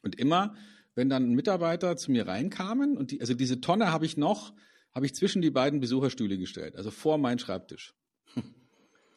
Und 0.00 0.18
immer, 0.18 0.54
wenn 0.94 1.10
dann 1.10 1.34
Mitarbeiter 1.34 1.98
zu 1.98 2.10
mir 2.10 2.26
reinkamen 2.26 2.96
und 2.96 3.10
die, 3.10 3.20
also 3.20 3.34
diese 3.34 3.60
Tonne 3.60 3.92
habe 3.92 4.06
ich 4.06 4.16
noch, 4.16 4.54
habe 4.98 5.06
ich 5.06 5.14
zwischen 5.14 5.42
die 5.42 5.52
beiden 5.52 5.78
Besucherstühle 5.78 6.36
gestellt, 6.38 6.74
also 6.74 6.90
vor 6.90 7.18
meinen 7.18 7.38
Schreibtisch. 7.38 7.94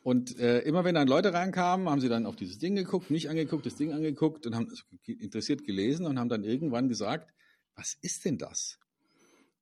Und 0.04 0.38
äh, 0.38 0.60
immer 0.60 0.84
wenn 0.84 0.94
dann 0.94 1.08
Leute 1.08 1.34
reinkamen, 1.34 1.90
haben 1.90 2.00
sie 2.00 2.08
dann 2.08 2.28
auf 2.28 2.36
dieses 2.36 2.60
Ding 2.60 2.76
geguckt, 2.76 3.10
mich 3.10 3.32
angeguckt, 3.32 3.66
das 3.66 3.78
Ding 3.78 3.92
angeguckt 3.92 4.46
und 4.46 4.54
haben 4.54 4.70
also 4.70 4.84
interessiert 5.08 5.64
gelesen 5.64 6.06
und 6.06 6.20
haben 6.20 6.30
dann 6.30 6.44
irgendwann 6.44 6.88
gesagt, 6.88 7.34
was 7.76 7.98
ist 8.04 8.26
denn 8.26 8.38
das? 8.38 8.78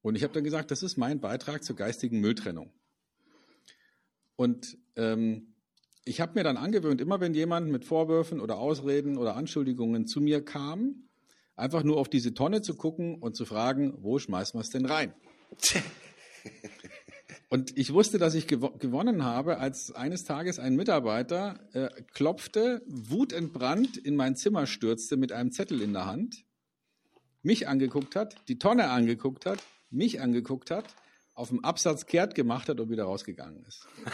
Und 0.02 0.16
ich 0.16 0.24
habe 0.24 0.34
dann 0.34 0.44
gesagt, 0.44 0.72
das 0.72 0.84
ist 0.84 0.98
mein 0.98 1.22
Beitrag 1.22 1.64
zur 1.64 1.78
geistigen 1.78 2.20
Mülltrennung. 2.20 2.74
Und 4.36 4.78
ähm, 4.98 5.56
ich 6.04 6.20
habe 6.20 6.34
mir 6.34 6.44
dann 6.44 6.58
angewöhnt, 6.58 7.00
immer 7.00 7.22
wenn 7.22 7.34
jemand 7.34 7.72
mit 7.72 7.86
Vorwürfen 7.86 8.42
oder 8.42 8.58
Ausreden 8.58 9.18
oder 9.18 9.38
Anschuldigungen 9.38 10.06
zu 10.06 10.20
mir 10.20 10.44
kam, 10.44 11.08
einfach 11.56 11.84
nur 11.84 11.96
auf 11.96 12.10
diese 12.10 12.34
Tonne 12.34 12.62
zu 12.62 12.76
gucken 12.76 13.22
und 13.22 13.38
zu 13.38 13.46
fragen, 13.46 13.94
wo 14.04 14.20
schmeißen 14.20 14.58
wir 14.58 14.64
es 14.64 14.70
denn 14.70 14.86
rein? 14.86 15.14
Und 17.50 17.75
ich 17.77 17.93
wusste, 17.93 18.19
dass 18.19 18.36
ich 18.36 18.48
gew 18.48 18.69
gewonnen 18.77 19.24
habe, 19.24 19.58
als 19.58 19.91
eines 19.91 20.24
Tages 20.24 20.60
ein 20.60 20.75
Mitarbeiter 20.75 21.60
äh, 21.74 21.89
klopfte, 22.13 22.84
wutentbrannt 22.86 23.98
in 23.98 24.15
mein 24.15 24.36
Zimmer 24.36 24.67
stürzte 24.67 25.17
mit 25.17 25.31
einem 25.31 25.51
Zettel 25.51 25.81
in 25.81 25.93
der 25.93 26.05
Hand, 26.05 26.46
mich 27.41 27.67
angeguckt 27.67 28.15
hat, 28.15 28.36
die 28.48 28.60
Tonne 28.60 28.89
angeguckt 28.89 29.48
hat, 29.48 29.63
mich 29.89 30.22
angeguckt 30.22 30.69
hat, 30.69 30.86
auf 31.34 31.50
dem 31.50 31.63
Absatz 31.63 32.05
kehrt 32.05 32.36
gemacht 32.36 32.69
hat 32.69 32.79
und 32.79 32.89
wieder 32.89 33.05
rausgegangen 33.05 33.63
ist. 33.65 33.88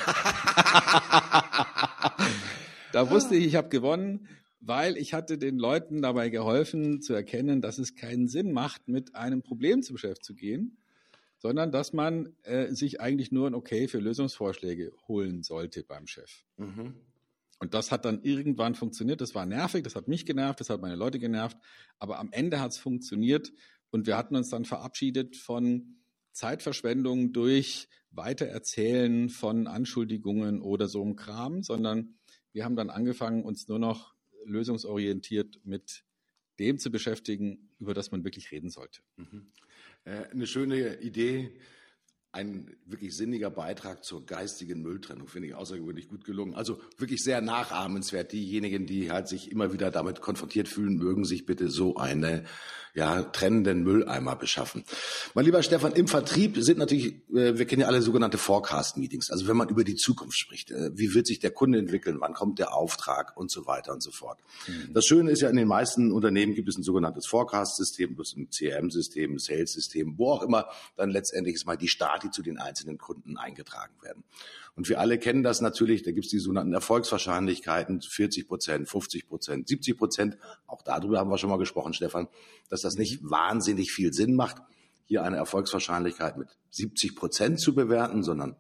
da 2.94 3.10
wusste 3.10 3.36
ich, 3.36 3.48
ich 3.48 3.56
habe 3.56 3.68
gewonnen, 3.70 4.30
weil 4.62 4.96
ich 4.96 5.14
hatte 5.14 5.38
den 5.38 5.58
Leuten 5.58 6.02
dabei 6.02 6.30
geholfen 6.30 7.02
zu 7.02 7.14
erkennen, 7.14 7.62
dass 7.62 7.80
es 7.80 7.96
keinen 7.96 8.28
Sinn 8.28 8.52
macht, 8.54 8.88
mit 8.88 9.16
einem 9.16 9.42
Problem 9.42 9.82
zum 9.84 9.98
Chef 9.98 10.20
zu 10.20 10.36
gehen, 10.36 10.78
sondern 11.46 11.72
dass 11.72 11.94
man 11.94 12.36
äh, 12.42 12.74
sich 12.74 13.02
eigentlich 13.02 13.32
nur 13.32 13.46
ein 13.46 13.54
Okay 13.54 13.88
für 13.88 14.00
Lösungsvorschläge 14.00 14.92
holen 15.08 15.44
sollte 15.44 15.84
beim 15.84 16.08
Chef. 16.08 16.44
Mhm. 16.58 16.96
Und 17.60 17.76
das 17.76 17.92
hat 17.92 18.04
dann 18.04 18.24
irgendwann 18.24 18.74
funktioniert. 18.74 19.22
Das 19.22 19.36
war 19.36 19.46
nervig, 19.46 19.84
das 19.84 19.96
hat 19.96 20.08
mich 20.08 20.26
genervt, 20.26 20.60
das 20.60 20.72
hat 20.72 20.82
meine 20.82 20.96
Leute 20.96 21.20
genervt. 21.20 21.56
Aber 22.00 22.18
am 22.18 22.32
Ende 22.32 22.60
hat 22.60 22.72
es 22.72 22.80
funktioniert 22.80 23.54
und 23.92 24.08
wir 24.08 24.18
hatten 24.18 24.36
uns 24.36 24.50
dann 24.50 24.66
verabschiedet 24.66 25.36
von 25.36 26.00
Zeitverschwendung 26.32 27.32
durch 27.32 27.90
Weitererzählen 28.10 29.30
von 29.30 29.68
Anschuldigungen 29.68 30.64
oder 30.64 30.88
so 30.88 31.04
einem 31.04 31.16
Kram, 31.16 31.62
sondern 31.62 32.16
wir 32.54 32.66
haben 32.66 32.76
dann 32.76 32.90
angefangen, 32.90 33.44
uns 33.44 33.68
nur 33.68 33.78
noch 33.78 34.16
lösungsorientiert 34.46 35.62
mit 35.64 36.06
dem 36.60 36.78
zu 36.78 36.92
beschäftigen, 36.92 37.70
über 37.80 37.94
das 37.94 38.12
man 38.12 38.24
wirklich 38.24 38.52
reden 38.52 38.70
sollte. 38.70 39.02
Mhm. 39.18 39.52
Äh, 40.06 40.30
eine 40.32 40.48
schöne 40.48 41.00
Idee, 41.02 41.52
ein 42.36 42.76
wirklich 42.86 43.16
sinniger 43.16 43.50
Beitrag 43.50 44.04
zur 44.04 44.26
geistigen 44.26 44.82
Mülltrennung, 44.82 45.28
finde 45.28 45.48
ich 45.48 45.56
außergewöhnlich 45.56 46.10
gut 46.10 46.26
gelungen. 46.26 46.54
Also 46.54 46.80
wirklich 46.98 47.24
sehr 47.24 47.42
nachahmenswert. 47.42 48.34
Diejenigen, 48.34 48.86
die 48.86 49.10
halt 49.12 49.28
sich 49.28 49.52
immer 49.52 49.72
wieder 49.72 49.90
damit 49.90 50.22
konfrontiert 50.22 50.68
fühlen, 50.68 50.98
mögen 50.98 51.24
sich 51.24 51.46
bitte 51.46 51.70
so 51.70 51.96
eine 51.96 52.44
ja, 52.96 53.24
trennenden 53.24 53.84
Mülleimer 53.84 54.38
beschaffen. 54.38 54.86
Mein 55.34 55.44
lieber 55.44 55.62
Stefan, 55.62 55.92
im 55.94 56.08
Vertrieb 56.08 56.56
sind 56.58 56.78
natürlich, 56.78 57.16
äh, 57.34 57.58
wir 57.58 57.66
kennen 57.66 57.82
ja 57.82 57.88
alle 57.88 58.02
sogenannte 58.02 58.38
Forecast-Meetings. 58.38 59.32
Also 59.32 59.48
wenn 59.48 59.58
man 59.58 59.68
über 59.68 59.84
die 59.84 59.96
Zukunft 59.96 60.38
spricht, 60.38 60.72
äh, 60.72 60.92
wie 60.94 61.14
wird 61.14 61.28
sich 61.28 61.40
der 61.40 61.52
Kunde 61.52 61.78
entwickeln, 61.78 62.18
wann 62.22 62.34
kommt 62.34 62.58
der 62.58 62.74
Auftrag 62.74 63.36
und 63.36 63.52
so 63.52 63.68
weiter 63.68 63.92
und 63.92 64.02
so 64.02 64.12
fort. 64.12 64.40
Mhm. 64.68 64.94
Das 64.94 65.06
Schöne 65.06 65.32
ist 65.32 65.42
ja, 65.42 65.50
in 65.50 65.58
den 65.58 65.68
meisten 65.68 66.12
Unternehmen 66.12 66.56
gibt 66.56 66.70
es 66.70 66.78
ein 66.78 66.84
sogenanntes 66.84 67.28
Forecast-System, 67.28 68.18
ein 68.38 68.50
CRM-System, 68.50 69.34
ein 69.34 69.40
Sales-System, 69.40 70.18
wo 70.18 70.32
auch 70.32 70.42
immer 70.42 70.66
dann 70.96 71.10
letztendlich 71.10 71.56
ist 71.56 71.66
mal 71.66 71.76
die 71.76 71.90
Stati 72.26 72.32
zu 72.32 72.42
den 72.42 72.58
einzelnen 72.58 72.98
Kunden 72.98 73.38
eingetragen 73.38 73.94
werden. 74.02 74.24
Und 74.76 74.90
wir 74.90 75.00
alle 75.00 75.18
kennen 75.18 75.44
das 75.44 75.62
natürlich, 75.62 76.04
da 76.04 76.12
gibt 76.12 76.26
es 76.26 76.32
die 76.32 76.40
sogenannten 76.40 76.74
Erfolgswahrscheinlichkeiten, 76.74 78.02
40 78.02 78.48
Prozent, 78.48 78.90
50 78.90 79.28
Prozent, 79.28 79.68
70 79.68 79.98
Prozent. 79.98 80.38
Auch 80.68 80.82
darüber 80.82 81.20
haben 81.20 81.30
wir 81.30 81.38
schon 81.38 81.50
mal 81.50 81.58
gesprochen, 81.58 81.94
Stefan, 81.94 82.28
dass 82.70 82.82
das 82.82 82.98
nicht 82.98 83.20
wahnsinnig 83.24 83.92
viel 83.92 84.14
Sinn 84.14 84.36
macht, 84.36 84.58
hier 85.06 85.24
eine 85.24 85.38
Erfolgswahrscheinlichkeit 85.38 86.38
mit 86.38 86.50
70 86.72 87.16
Prozent 87.16 87.60
zu 87.60 87.76
bewerten, 87.76 88.24
sondern 88.24 88.56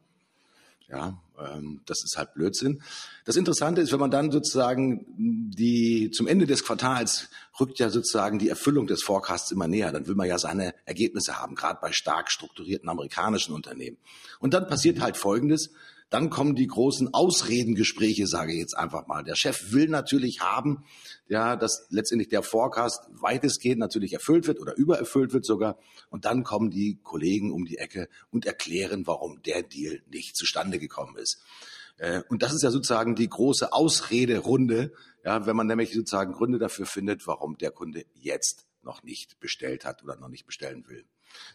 ja, 0.89 1.19
ähm, 1.39 1.81
das 1.85 2.03
ist 2.03 2.17
halt 2.17 2.33
Blödsinn. 2.33 2.81
Das 3.25 3.35
Interessante 3.35 3.81
ist, 3.81 3.91
wenn 3.91 3.99
man 3.99 4.11
dann 4.11 4.31
sozusagen 4.31 5.05
die 5.17 6.11
zum 6.11 6.27
Ende 6.27 6.45
des 6.45 6.63
Quartals 6.63 7.29
rückt 7.59 7.79
ja 7.79 7.89
sozusagen 7.89 8.39
die 8.39 8.49
Erfüllung 8.49 8.87
des 8.87 9.03
Forecasts 9.03 9.51
immer 9.51 9.67
näher. 9.67 9.91
Dann 9.91 10.07
will 10.07 10.15
man 10.15 10.27
ja 10.27 10.37
seine 10.37 10.73
Ergebnisse 10.85 11.39
haben, 11.39 11.55
gerade 11.55 11.79
bei 11.81 11.91
stark 11.91 12.31
strukturierten 12.31 12.89
amerikanischen 12.89 13.53
Unternehmen. 13.53 13.97
Und 14.39 14.53
dann 14.53 14.67
passiert 14.67 14.99
halt 14.99 15.17
Folgendes: 15.17 15.71
dann 16.09 16.29
kommen 16.29 16.55
die 16.55 16.67
großen 16.67 17.13
Ausredengespräche, 17.13 18.27
sage 18.27 18.53
ich 18.53 18.59
jetzt 18.59 18.77
einfach 18.77 19.07
mal. 19.07 19.23
Der 19.23 19.35
Chef 19.35 19.71
will 19.71 19.87
natürlich 19.87 20.41
haben, 20.41 20.85
ja, 21.27 21.55
dass 21.55 21.87
letztendlich 21.89 22.29
der 22.29 22.43
Forecast 22.43 23.01
weitestgehend 23.09 23.79
natürlich 23.79 24.13
erfüllt 24.13 24.47
wird 24.47 24.59
oder 24.59 24.75
übererfüllt 24.75 25.33
wird 25.33 25.45
sogar. 25.45 25.79
Und 26.09 26.25
dann 26.25 26.43
kommen 26.43 26.69
die 26.69 26.99
Kollegen 27.01 27.51
um 27.51 27.65
die 27.65 27.77
Ecke 27.77 28.07
und 28.29 28.45
erklären, 28.45 29.07
warum 29.07 29.41
der 29.41 29.63
Deal 29.63 30.01
nicht 30.07 30.35
zustande 30.35 30.79
gekommen 30.79 31.17
ist. 31.17 31.43
Äh, 31.97 32.21
und 32.29 32.43
das 32.43 32.53
ist 32.53 32.61
ja 32.61 32.71
sozusagen 32.71 33.15
die 33.15 33.29
große 33.29 33.73
Ausrederunde, 33.73 34.93
ja, 35.23 35.45
wenn 35.47 35.55
man 35.55 35.67
nämlich 35.67 35.93
sozusagen 35.93 36.33
Gründe 36.33 36.59
dafür 36.59 36.85
findet, 36.85 37.25
warum 37.25 37.57
der 37.57 37.71
Kunde 37.71 38.05
jetzt 38.13 38.67
noch 38.83 39.01
nicht 39.01 39.39
bestellt 39.39 39.85
hat 39.85 40.03
oder 40.03 40.15
noch 40.17 40.29
nicht 40.29 40.45
bestellen 40.45 40.87
will. 40.87 41.05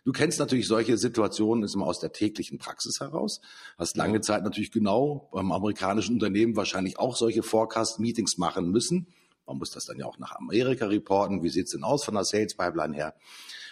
Du 0.04 0.12
kennst 0.12 0.38
natürlich 0.38 0.66
solche 0.66 0.96
Situationen 0.96 1.64
ist 1.64 1.74
immer 1.74 1.86
aus 1.86 2.00
der 2.00 2.12
täglichen 2.12 2.58
Praxis 2.58 3.00
heraus. 3.00 3.40
Hast 3.78 3.96
lange 3.96 4.20
Zeit 4.20 4.42
natürlich 4.42 4.72
genau 4.72 5.28
beim 5.32 5.52
amerikanischen 5.52 6.14
Unternehmen 6.14 6.56
wahrscheinlich 6.56 6.98
auch 6.98 7.16
solche 7.16 7.42
Forecast-Meetings 7.42 8.38
machen 8.38 8.70
müssen. 8.70 9.06
Man 9.46 9.58
muss 9.58 9.70
das 9.70 9.84
dann 9.84 9.98
ja 9.98 10.06
auch 10.06 10.18
nach 10.18 10.36
Amerika 10.36 10.86
reporten. 10.86 11.42
Wie 11.42 11.50
sieht's 11.50 11.72
denn 11.72 11.84
aus 11.84 12.04
von 12.04 12.14
der 12.14 12.24
Sales 12.24 12.54
Pipeline 12.54 12.94
her? 12.94 13.14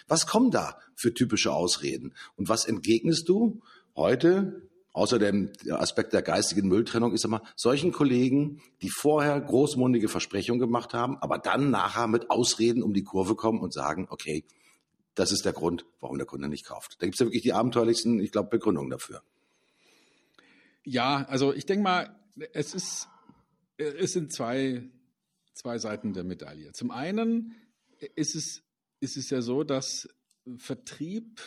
Was 0.07 0.27
kommen 0.27 0.51
da 0.51 0.77
für 0.95 1.13
typische 1.13 1.53
Ausreden? 1.53 2.13
Und 2.35 2.49
was 2.49 2.65
entgegnest 2.65 3.29
du 3.29 3.61
heute 3.95 4.69
außer 4.93 5.19
dem 5.19 5.51
Aspekt 5.71 6.13
der 6.13 6.21
geistigen 6.21 6.67
Mülltrennung 6.67 7.13
ist 7.13 7.23
immer 7.23 7.41
solchen 7.55 7.91
Kollegen, 7.91 8.61
die 8.81 8.89
vorher 8.89 9.39
großmundige 9.39 10.09
Versprechungen 10.09 10.59
gemacht 10.59 10.93
haben, 10.93 11.17
aber 11.17 11.37
dann 11.37 11.69
nachher 11.69 12.07
mit 12.07 12.29
Ausreden 12.29 12.83
um 12.83 12.93
die 12.93 13.03
Kurve 13.03 13.35
kommen 13.35 13.59
und 13.59 13.71
sagen, 13.71 14.07
okay, 14.09 14.43
das 15.19 15.33
ist 15.33 15.43
der 15.43 15.51
Grund, 15.51 15.85
warum 15.99 16.17
der 16.17 16.25
Kunde 16.25 16.47
nicht 16.47 16.65
kauft. 16.65 16.95
Da 16.99 17.05
gibt 17.05 17.15
es 17.15 17.19
ja 17.19 17.25
wirklich 17.25 17.43
die 17.43 17.51
abenteuerlichsten, 17.51 18.21
ich 18.21 18.31
glaube, 18.31 18.49
Begründungen 18.49 18.89
dafür. 18.89 19.21
Ja, 20.85 21.25
also 21.27 21.53
ich 21.53 21.65
denke 21.65 21.83
mal, 21.83 22.15
es 22.53 22.73
ist, 22.73 23.09
es 23.75 24.13
sind 24.13 24.31
zwei, 24.31 24.81
zwei 25.53 25.77
Seiten 25.77 26.13
der 26.13 26.23
Medaille. 26.23 26.71
Zum 26.71 26.89
einen 26.89 27.53
ist 28.15 28.33
es, 28.33 28.63
ist 29.01 29.17
es 29.17 29.29
ja 29.29 29.41
so, 29.41 29.65
dass 29.65 30.07
Vertrieb 30.55 31.41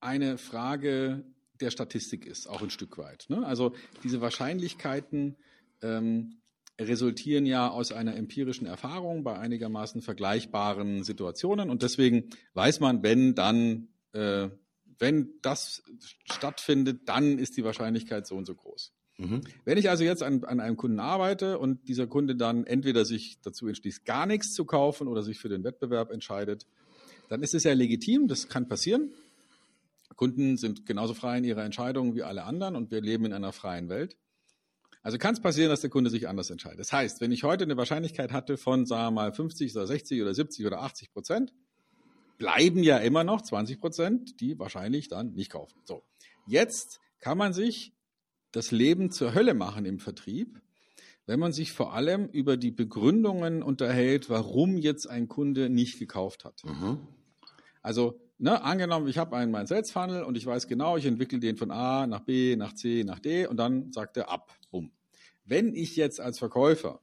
eine 0.00 0.38
Frage 0.38 1.26
der 1.60 1.70
Statistik 1.70 2.24
ist, 2.24 2.46
auch 2.46 2.62
ein 2.62 2.70
Stück 2.70 2.96
weit. 2.96 3.26
Ne? 3.28 3.46
Also 3.46 3.74
diese 4.02 4.22
Wahrscheinlichkeiten 4.22 5.36
ähm, 5.82 6.40
resultieren 6.78 7.46
ja 7.46 7.68
aus 7.68 7.92
einer 7.92 8.16
empirischen 8.16 8.66
Erfahrung 8.66 9.24
bei 9.24 9.38
einigermaßen 9.38 10.00
vergleichbaren 10.00 11.02
Situationen 11.02 11.70
und 11.70 11.82
deswegen 11.82 12.30
weiß 12.54 12.80
man, 12.80 13.02
wenn 13.02 13.34
dann, 13.34 13.88
äh, 14.12 14.48
wenn 14.98 15.30
das 15.42 15.82
stattfindet, 16.24 17.02
dann 17.06 17.38
ist 17.38 17.56
die 17.56 17.64
Wahrscheinlichkeit 17.64 18.26
so 18.26 18.36
und 18.36 18.46
so 18.46 18.54
groß. 18.54 18.92
Mhm. 19.18 19.40
Wenn 19.64 19.78
ich 19.78 19.90
also 19.90 20.04
jetzt 20.04 20.22
an, 20.22 20.44
an 20.44 20.60
einem 20.60 20.76
Kunden 20.76 21.00
arbeite 21.00 21.58
und 21.58 21.88
dieser 21.88 22.06
Kunde 22.06 22.36
dann 22.36 22.64
entweder 22.64 23.04
sich 23.04 23.40
dazu 23.42 23.66
entschließt, 23.66 24.04
gar 24.04 24.26
nichts 24.26 24.52
zu 24.54 24.64
kaufen 24.64 25.08
oder 25.08 25.22
sich 25.22 25.40
für 25.40 25.48
den 25.48 25.64
Wettbewerb 25.64 26.12
entscheidet, 26.12 26.66
dann 27.28 27.42
ist 27.42 27.54
es 27.54 27.64
ja 27.64 27.72
legitim, 27.72 28.28
das 28.28 28.48
kann 28.48 28.68
passieren. 28.68 29.10
Kunden 30.14 30.56
sind 30.56 30.86
genauso 30.86 31.14
frei 31.14 31.38
in 31.38 31.44
ihrer 31.44 31.64
Entscheidung 31.64 32.14
wie 32.14 32.22
alle 32.22 32.44
anderen 32.44 32.76
und 32.76 32.90
wir 32.90 33.00
leben 33.00 33.24
in 33.24 33.32
einer 33.32 33.52
freien 33.52 33.88
Welt. 33.88 34.16
Also 35.08 35.16
kann 35.16 35.32
es 35.32 35.40
passieren, 35.40 35.70
dass 35.70 35.80
der 35.80 35.88
Kunde 35.88 36.10
sich 36.10 36.28
anders 36.28 36.50
entscheidet. 36.50 36.80
Das 36.80 36.92
heißt, 36.92 37.22
wenn 37.22 37.32
ich 37.32 37.42
heute 37.42 37.64
eine 37.64 37.78
Wahrscheinlichkeit 37.78 38.30
hatte 38.30 38.58
von, 38.58 38.84
sagen 38.84 39.14
wir 39.14 39.22
mal, 39.22 39.32
50 39.32 39.74
oder 39.74 39.86
60 39.86 40.20
oder 40.20 40.34
70 40.34 40.66
oder 40.66 40.82
80 40.82 41.12
Prozent, 41.14 41.54
bleiben 42.36 42.82
ja 42.82 42.98
immer 42.98 43.24
noch 43.24 43.40
20 43.40 43.80
Prozent, 43.80 44.38
die 44.42 44.58
wahrscheinlich 44.58 45.08
dann 45.08 45.32
nicht 45.32 45.50
kaufen. 45.50 45.80
So, 45.84 46.02
jetzt 46.46 47.00
kann 47.20 47.38
man 47.38 47.54
sich 47.54 47.94
das 48.52 48.70
Leben 48.70 49.10
zur 49.10 49.32
Hölle 49.32 49.54
machen 49.54 49.86
im 49.86 49.98
Vertrieb, 49.98 50.60
wenn 51.24 51.40
man 51.40 51.54
sich 51.54 51.72
vor 51.72 51.94
allem 51.94 52.28
über 52.28 52.58
die 52.58 52.70
Begründungen 52.70 53.62
unterhält, 53.62 54.28
warum 54.28 54.76
jetzt 54.76 55.08
ein 55.08 55.26
Kunde 55.26 55.70
nicht 55.70 55.98
gekauft 55.98 56.44
hat. 56.44 56.62
Mhm. 56.64 56.98
Also 57.80 58.20
Ne, 58.40 58.62
angenommen, 58.62 59.08
ich 59.08 59.18
habe 59.18 59.36
einen 59.36 59.50
meinen 59.50 59.66
Sales 59.66 59.90
Funnel 59.90 60.22
und 60.22 60.36
ich 60.36 60.46
weiß 60.46 60.68
genau, 60.68 60.96
ich 60.96 61.04
entwickle 61.06 61.40
den 61.40 61.56
von 61.56 61.72
A 61.72 62.06
nach 62.06 62.20
B, 62.20 62.54
nach 62.54 62.72
C, 62.72 63.02
nach 63.04 63.18
D 63.18 63.48
und 63.48 63.56
dann 63.56 63.92
sagt 63.92 64.16
er 64.16 64.30
ab. 64.30 64.52
Bumm. 64.70 64.92
Wenn 65.48 65.74
ich 65.74 65.96
jetzt 65.96 66.20
als 66.20 66.38
Verkäufer 66.38 67.00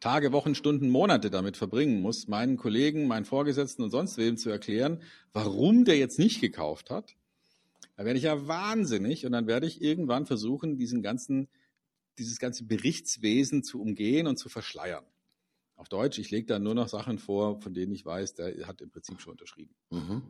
Tage, 0.00 0.32
Wochen, 0.32 0.54
Stunden, 0.54 0.90
Monate 0.90 1.30
damit 1.30 1.56
verbringen 1.56 2.00
muss, 2.00 2.28
meinen 2.28 2.56
Kollegen, 2.56 3.06
meinen 3.06 3.24
Vorgesetzten 3.24 3.82
und 3.82 3.90
sonst 3.90 4.18
wem 4.18 4.36
zu 4.36 4.50
erklären, 4.50 5.02
warum 5.32 5.84
der 5.84 5.96
jetzt 5.96 6.18
nicht 6.18 6.40
gekauft 6.40 6.90
hat, 6.90 7.16
dann 7.96 8.04
werde 8.04 8.18
ich 8.18 8.24
ja 8.24 8.46
wahnsinnig 8.46 9.24
und 9.24 9.32
dann 9.32 9.46
werde 9.46 9.66
ich 9.66 9.80
irgendwann 9.80 10.26
versuchen, 10.26 10.76
diesen 10.76 11.02
ganzen, 11.02 11.48
dieses 12.18 12.38
ganze 12.38 12.64
Berichtswesen 12.64 13.62
zu 13.62 13.80
umgehen 13.80 14.26
und 14.26 14.36
zu 14.36 14.48
verschleiern 14.48 15.04
auf 15.76 15.88
Deutsch, 15.88 16.18
ich 16.18 16.30
lege 16.30 16.46
da 16.46 16.58
nur 16.58 16.74
noch 16.74 16.88
Sachen 16.88 17.18
vor, 17.18 17.60
von 17.60 17.74
denen 17.74 17.92
ich 17.92 18.04
weiß, 18.04 18.34
der 18.34 18.66
hat 18.66 18.80
im 18.80 18.90
Prinzip 18.90 19.20
schon 19.20 19.32
unterschrieben. 19.32 19.74
Mhm. 19.90 20.22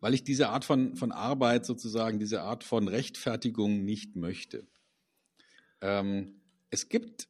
Weil 0.00 0.14
ich 0.14 0.24
diese 0.24 0.48
Art 0.48 0.64
von, 0.64 0.96
von 0.96 1.12
Arbeit 1.12 1.66
sozusagen, 1.66 2.18
diese 2.18 2.42
Art 2.42 2.64
von 2.64 2.88
Rechtfertigung 2.88 3.84
nicht 3.84 4.16
möchte. 4.16 4.66
Ähm, 5.82 6.40
es 6.70 6.88
gibt 6.88 7.28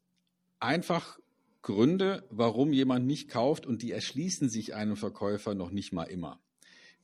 einfach 0.61 1.19
Gründe, 1.63 2.25
warum 2.31 2.73
jemand 2.73 3.07
nicht 3.07 3.29
kauft 3.29 3.67
und 3.67 3.83
die 3.83 3.91
erschließen 3.91 4.49
sich 4.49 4.75
einem 4.75 4.97
Verkäufer 4.97 5.55
noch 5.55 5.71
nicht 5.71 5.93
mal 5.93 6.05
immer. 6.05 6.39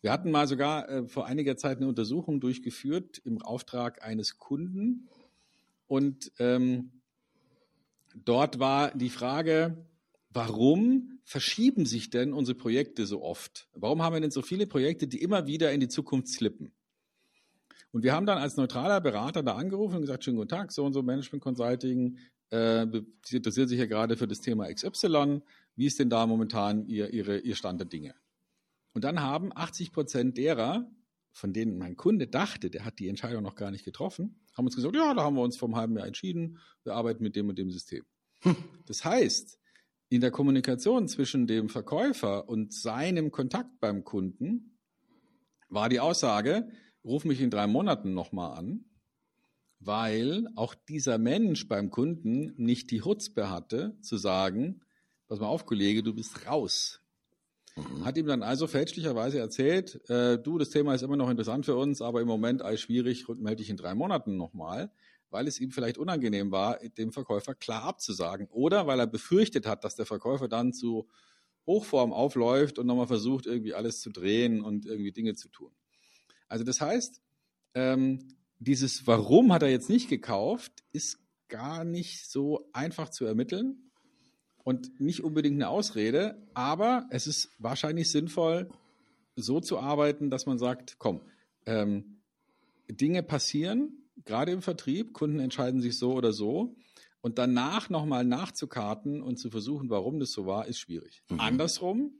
Wir 0.00 0.12
hatten 0.12 0.30
mal 0.30 0.46
sogar 0.46 0.88
äh, 0.88 1.06
vor 1.08 1.26
einiger 1.26 1.56
Zeit 1.56 1.78
eine 1.78 1.88
Untersuchung 1.88 2.38
durchgeführt 2.38 3.18
im 3.24 3.42
Auftrag 3.42 4.04
eines 4.04 4.38
Kunden 4.38 5.08
und 5.88 6.30
ähm, 6.38 6.92
Dort 8.24 8.58
war 8.58 8.94
die 8.96 9.10
Frage, 9.10 9.86
warum 10.30 11.20
verschieben 11.24 11.86
sich 11.86 12.10
denn 12.10 12.32
unsere 12.32 12.56
Projekte 12.56 13.06
so 13.06 13.22
oft? 13.22 13.68
Warum 13.74 14.02
haben 14.02 14.14
wir 14.14 14.20
denn 14.20 14.30
so 14.30 14.42
viele 14.42 14.66
Projekte, 14.66 15.06
die 15.06 15.22
immer 15.22 15.46
wieder 15.46 15.72
in 15.72 15.80
die 15.80 15.88
Zukunft 15.88 16.28
slippen? 16.28 16.72
Und 17.92 18.02
wir 18.02 18.12
haben 18.12 18.26
dann 18.26 18.38
als 18.38 18.56
neutraler 18.56 19.00
Berater 19.00 19.42
da 19.42 19.54
angerufen 19.54 19.96
und 19.96 20.00
gesagt, 20.02 20.24
schönen 20.24 20.36
guten 20.36 20.50
Tag, 20.50 20.72
so 20.72 20.84
und 20.84 20.92
so 20.92 21.02
Management 21.02 21.42
Consulting, 21.42 22.18
äh, 22.50 22.86
Sie 23.24 23.36
interessiert 23.36 23.68
sich 23.68 23.78
ja 23.78 23.86
gerade 23.86 24.16
für 24.16 24.28
das 24.28 24.40
Thema 24.40 24.72
XY. 24.72 25.42
Wie 25.76 25.86
ist 25.86 25.98
denn 25.98 26.10
da 26.10 26.26
momentan 26.26 26.86
Ihr, 26.86 27.12
Ihre, 27.12 27.38
Ihr 27.38 27.56
Stand 27.56 27.80
der 27.80 27.86
Dinge? 27.86 28.14
Und 28.94 29.04
dann 29.04 29.20
haben 29.20 29.50
80 29.54 29.92
Prozent 29.92 30.38
derer, 30.38 30.90
von 31.30 31.52
denen 31.52 31.78
mein 31.78 31.96
Kunde 31.96 32.26
dachte, 32.26 32.70
der 32.70 32.84
hat 32.84 32.98
die 32.98 33.08
Entscheidung 33.08 33.42
noch 33.42 33.54
gar 33.54 33.70
nicht 33.70 33.84
getroffen, 33.84 34.40
haben 34.54 34.66
uns 34.66 34.76
gesagt, 34.76 34.96
ja, 34.96 35.14
da 35.14 35.22
haben 35.22 35.36
wir 35.36 35.42
uns 35.42 35.56
vor 35.56 35.68
einem 35.68 35.76
halben 35.76 35.96
Jahr 35.96 36.06
entschieden, 36.06 36.58
wir 36.84 36.94
arbeiten 36.94 37.22
mit 37.22 37.36
dem 37.36 37.48
und 37.48 37.58
dem 37.58 37.70
System. 37.70 38.04
Hm. 38.40 38.56
Das 38.86 39.04
heißt, 39.04 39.58
in 40.08 40.20
der 40.20 40.30
Kommunikation 40.30 41.06
zwischen 41.06 41.46
dem 41.46 41.68
Verkäufer 41.68 42.48
und 42.48 42.72
seinem 42.72 43.30
Kontakt 43.30 43.78
beim 43.78 44.04
Kunden 44.04 44.78
war 45.68 45.88
die 45.88 46.00
Aussage, 46.00 46.70
ruf 47.08 47.24
mich 47.24 47.40
in 47.40 47.50
drei 47.50 47.66
Monaten 47.66 48.14
nochmal 48.14 48.56
an, 48.56 48.84
weil 49.80 50.46
auch 50.54 50.74
dieser 50.74 51.18
Mensch 51.18 51.66
beim 51.66 51.90
Kunden 51.90 52.54
nicht 52.56 52.90
die 52.90 53.02
Hutzpe 53.02 53.50
hatte, 53.50 53.96
zu 54.00 54.16
sagen, 54.16 54.82
pass 55.26 55.40
mal 55.40 55.46
auf, 55.46 55.66
Kollege, 55.66 56.02
du 56.02 56.14
bist 56.14 56.46
raus. 56.46 57.00
Mhm. 57.76 58.04
Hat 58.04 58.16
ihm 58.16 58.26
dann 58.26 58.42
also 58.42 58.66
fälschlicherweise 58.66 59.38
erzählt, 59.38 60.00
äh, 60.10 60.38
du, 60.38 60.58
das 60.58 60.70
Thema 60.70 60.94
ist 60.94 61.02
immer 61.02 61.16
noch 61.16 61.30
interessant 61.30 61.64
für 61.64 61.76
uns, 61.76 62.02
aber 62.02 62.20
im 62.20 62.28
Moment 62.28 62.62
alles 62.62 62.80
schwierig 62.80 63.28
und 63.28 63.40
melde 63.40 63.62
dich 63.62 63.70
in 63.70 63.76
drei 63.76 63.94
Monaten 63.94 64.36
nochmal, 64.36 64.92
weil 65.30 65.46
es 65.46 65.60
ihm 65.60 65.70
vielleicht 65.70 65.98
unangenehm 65.98 66.50
war, 66.50 66.78
dem 66.98 67.12
Verkäufer 67.12 67.54
klar 67.54 67.84
abzusagen 67.84 68.48
oder 68.50 68.86
weil 68.86 69.00
er 69.00 69.06
befürchtet 69.06 69.66
hat, 69.66 69.84
dass 69.84 69.96
der 69.96 70.06
Verkäufer 70.06 70.48
dann 70.48 70.72
zu 70.72 71.08
Hochform 71.66 72.12
aufläuft 72.12 72.78
und 72.78 72.86
nochmal 72.86 73.06
versucht, 73.06 73.46
irgendwie 73.46 73.74
alles 73.74 74.00
zu 74.00 74.10
drehen 74.10 74.62
und 74.62 74.86
irgendwie 74.86 75.12
Dinge 75.12 75.34
zu 75.34 75.48
tun. 75.48 75.72
Also 76.48 76.64
das 76.64 76.80
heißt, 76.80 77.20
ähm, 77.74 78.20
dieses 78.58 79.06
Warum 79.06 79.52
hat 79.52 79.62
er 79.62 79.70
jetzt 79.70 79.90
nicht 79.90 80.08
gekauft, 80.08 80.84
ist 80.92 81.18
gar 81.48 81.84
nicht 81.84 82.28
so 82.28 82.68
einfach 82.72 83.08
zu 83.08 83.24
ermitteln 83.24 83.90
und 84.64 85.00
nicht 85.00 85.22
unbedingt 85.22 85.56
eine 85.56 85.68
Ausrede, 85.68 86.46
aber 86.54 87.06
es 87.10 87.26
ist 87.26 87.50
wahrscheinlich 87.58 88.10
sinnvoll, 88.10 88.68
so 89.36 89.60
zu 89.60 89.78
arbeiten, 89.78 90.30
dass 90.30 90.46
man 90.46 90.58
sagt, 90.58 90.96
komm, 90.98 91.20
ähm, 91.64 92.20
Dinge 92.90 93.22
passieren, 93.22 94.08
gerade 94.24 94.52
im 94.52 94.62
Vertrieb, 94.62 95.12
Kunden 95.12 95.38
entscheiden 95.38 95.80
sich 95.80 95.98
so 95.98 96.12
oder 96.12 96.32
so. 96.32 96.76
Und 97.20 97.38
danach 97.38 97.90
nochmal 97.90 98.24
nachzukarten 98.24 99.22
und 99.22 99.38
zu 99.38 99.50
versuchen, 99.50 99.90
warum 99.90 100.20
das 100.20 100.32
so 100.32 100.46
war, 100.46 100.66
ist 100.66 100.78
schwierig. 100.78 101.22
Mhm. 101.28 101.40
Andersrum, 101.40 102.12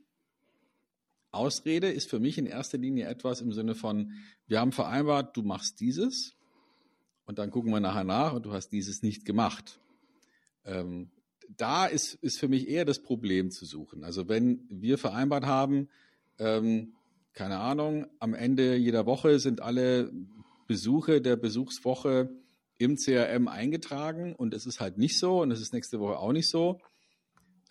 Ausrede 1.31 1.89
ist 1.91 2.09
für 2.09 2.19
mich 2.19 2.37
in 2.37 2.45
erster 2.45 2.77
Linie 2.77 3.07
etwas 3.07 3.41
im 3.41 3.53
Sinne 3.53 3.75
von, 3.75 4.11
wir 4.47 4.59
haben 4.59 4.71
vereinbart, 4.71 5.35
du 5.37 5.43
machst 5.43 5.79
dieses 5.79 6.35
und 7.25 7.37
dann 7.37 7.51
gucken 7.51 7.71
wir 7.71 7.79
nachher 7.79 8.03
nach 8.03 8.33
und 8.33 8.45
du 8.45 8.53
hast 8.53 8.69
dieses 8.69 9.03
nicht 9.03 9.25
gemacht. 9.25 9.79
Ähm, 10.65 11.11
da 11.57 11.85
ist, 11.85 12.15
ist 12.15 12.39
für 12.39 12.47
mich 12.47 12.67
eher 12.67 12.85
das 12.85 12.99
Problem 12.99 13.51
zu 13.51 13.65
suchen. 13.65 14.03
Also 14.03 14.27
wenn 14.27 14.65
wir 14.69 14.97
vereinbart 14.97 15.45
haben, 15.45 15.89
ähm, 16.37 16.93
keine 17.33 17.59
Ahnung, 17.59 18.07
am 18.19 18.33
Ende 18.33 18.75
jeder 18.75 19.05
Woche 19.05 19.39
sind 19.39 19.61
alle 19.61 20.11
Besuche 20.67 21.21
der 21.21 21.35
Besuchswoche 21.35 22.29
im 22.77 22.95
CRM 22.95 23.47
eingetragen 23.47 24.35
und 24.35 24.53
es 24.53 24.65
ist 24.65 24.79
halt 24.79 24.97
nicht 24.97 25.19
so 25.19 25.41
und 25.41 25.51
es 25.51 25.61
ist 25.61 25.73
nächste 25.73 25.99
Woche 25.99 26.17
auch 26.17 26.31
nicht 26.31 26.49
so, 26.49 26.79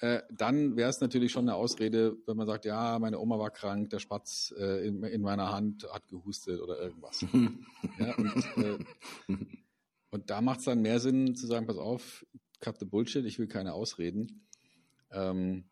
äh, 0.01 0.23
dann 0.31 0.77
wäre 0.77 0.91
es 0.91 1.01
natürlich 1.01 1.33
schon 1.33 1.49
eine 1.49 1.57
Ausrede, 1.57 2.17
wenn 2.27 2.37
man 2.37 2.47
sagt, 2.47 2.65
ja, 2.65 2.99
meine 2.99 3.19
Oma 3.19 3.39
war 3.39 3.51
krank, 3.51 3.91
der 3.91 3.99
Spatz 3.99 4.55
äh, 4.57 4.87
in, 4.87 5.03
in, 5.03 5.23
meiner 5.23 5.51
Hand 5.51 5.89
hat 5.93 6.07
gehustet 6.07 6.61
oder 6.61 6.79
irgendwas. 6.81 7.21
ja, 7.99 8.15
und, 8.17 8.57
äh, 8.57 8.79
und 10.11 10.31
da 10.31 10.41
macht 10.41 10.61
es 10.61 10.67
dann 10.67 10.83
mehr 10.83 11.01
Sinn 11.01 11.35
zu 11.35 11.47
sagen, 11.47 11.67
pass 11.67 11.79
auf, 11.79 12.25
cut 12.61 12.79
the 12.79 12.85
bullshit, 12.85 13.25
ich 13.25 13.39
will 13.39 13.49
keine 13.49 13.75
Ausreden. 13.75 14.47
Ähm, 15.11 15.65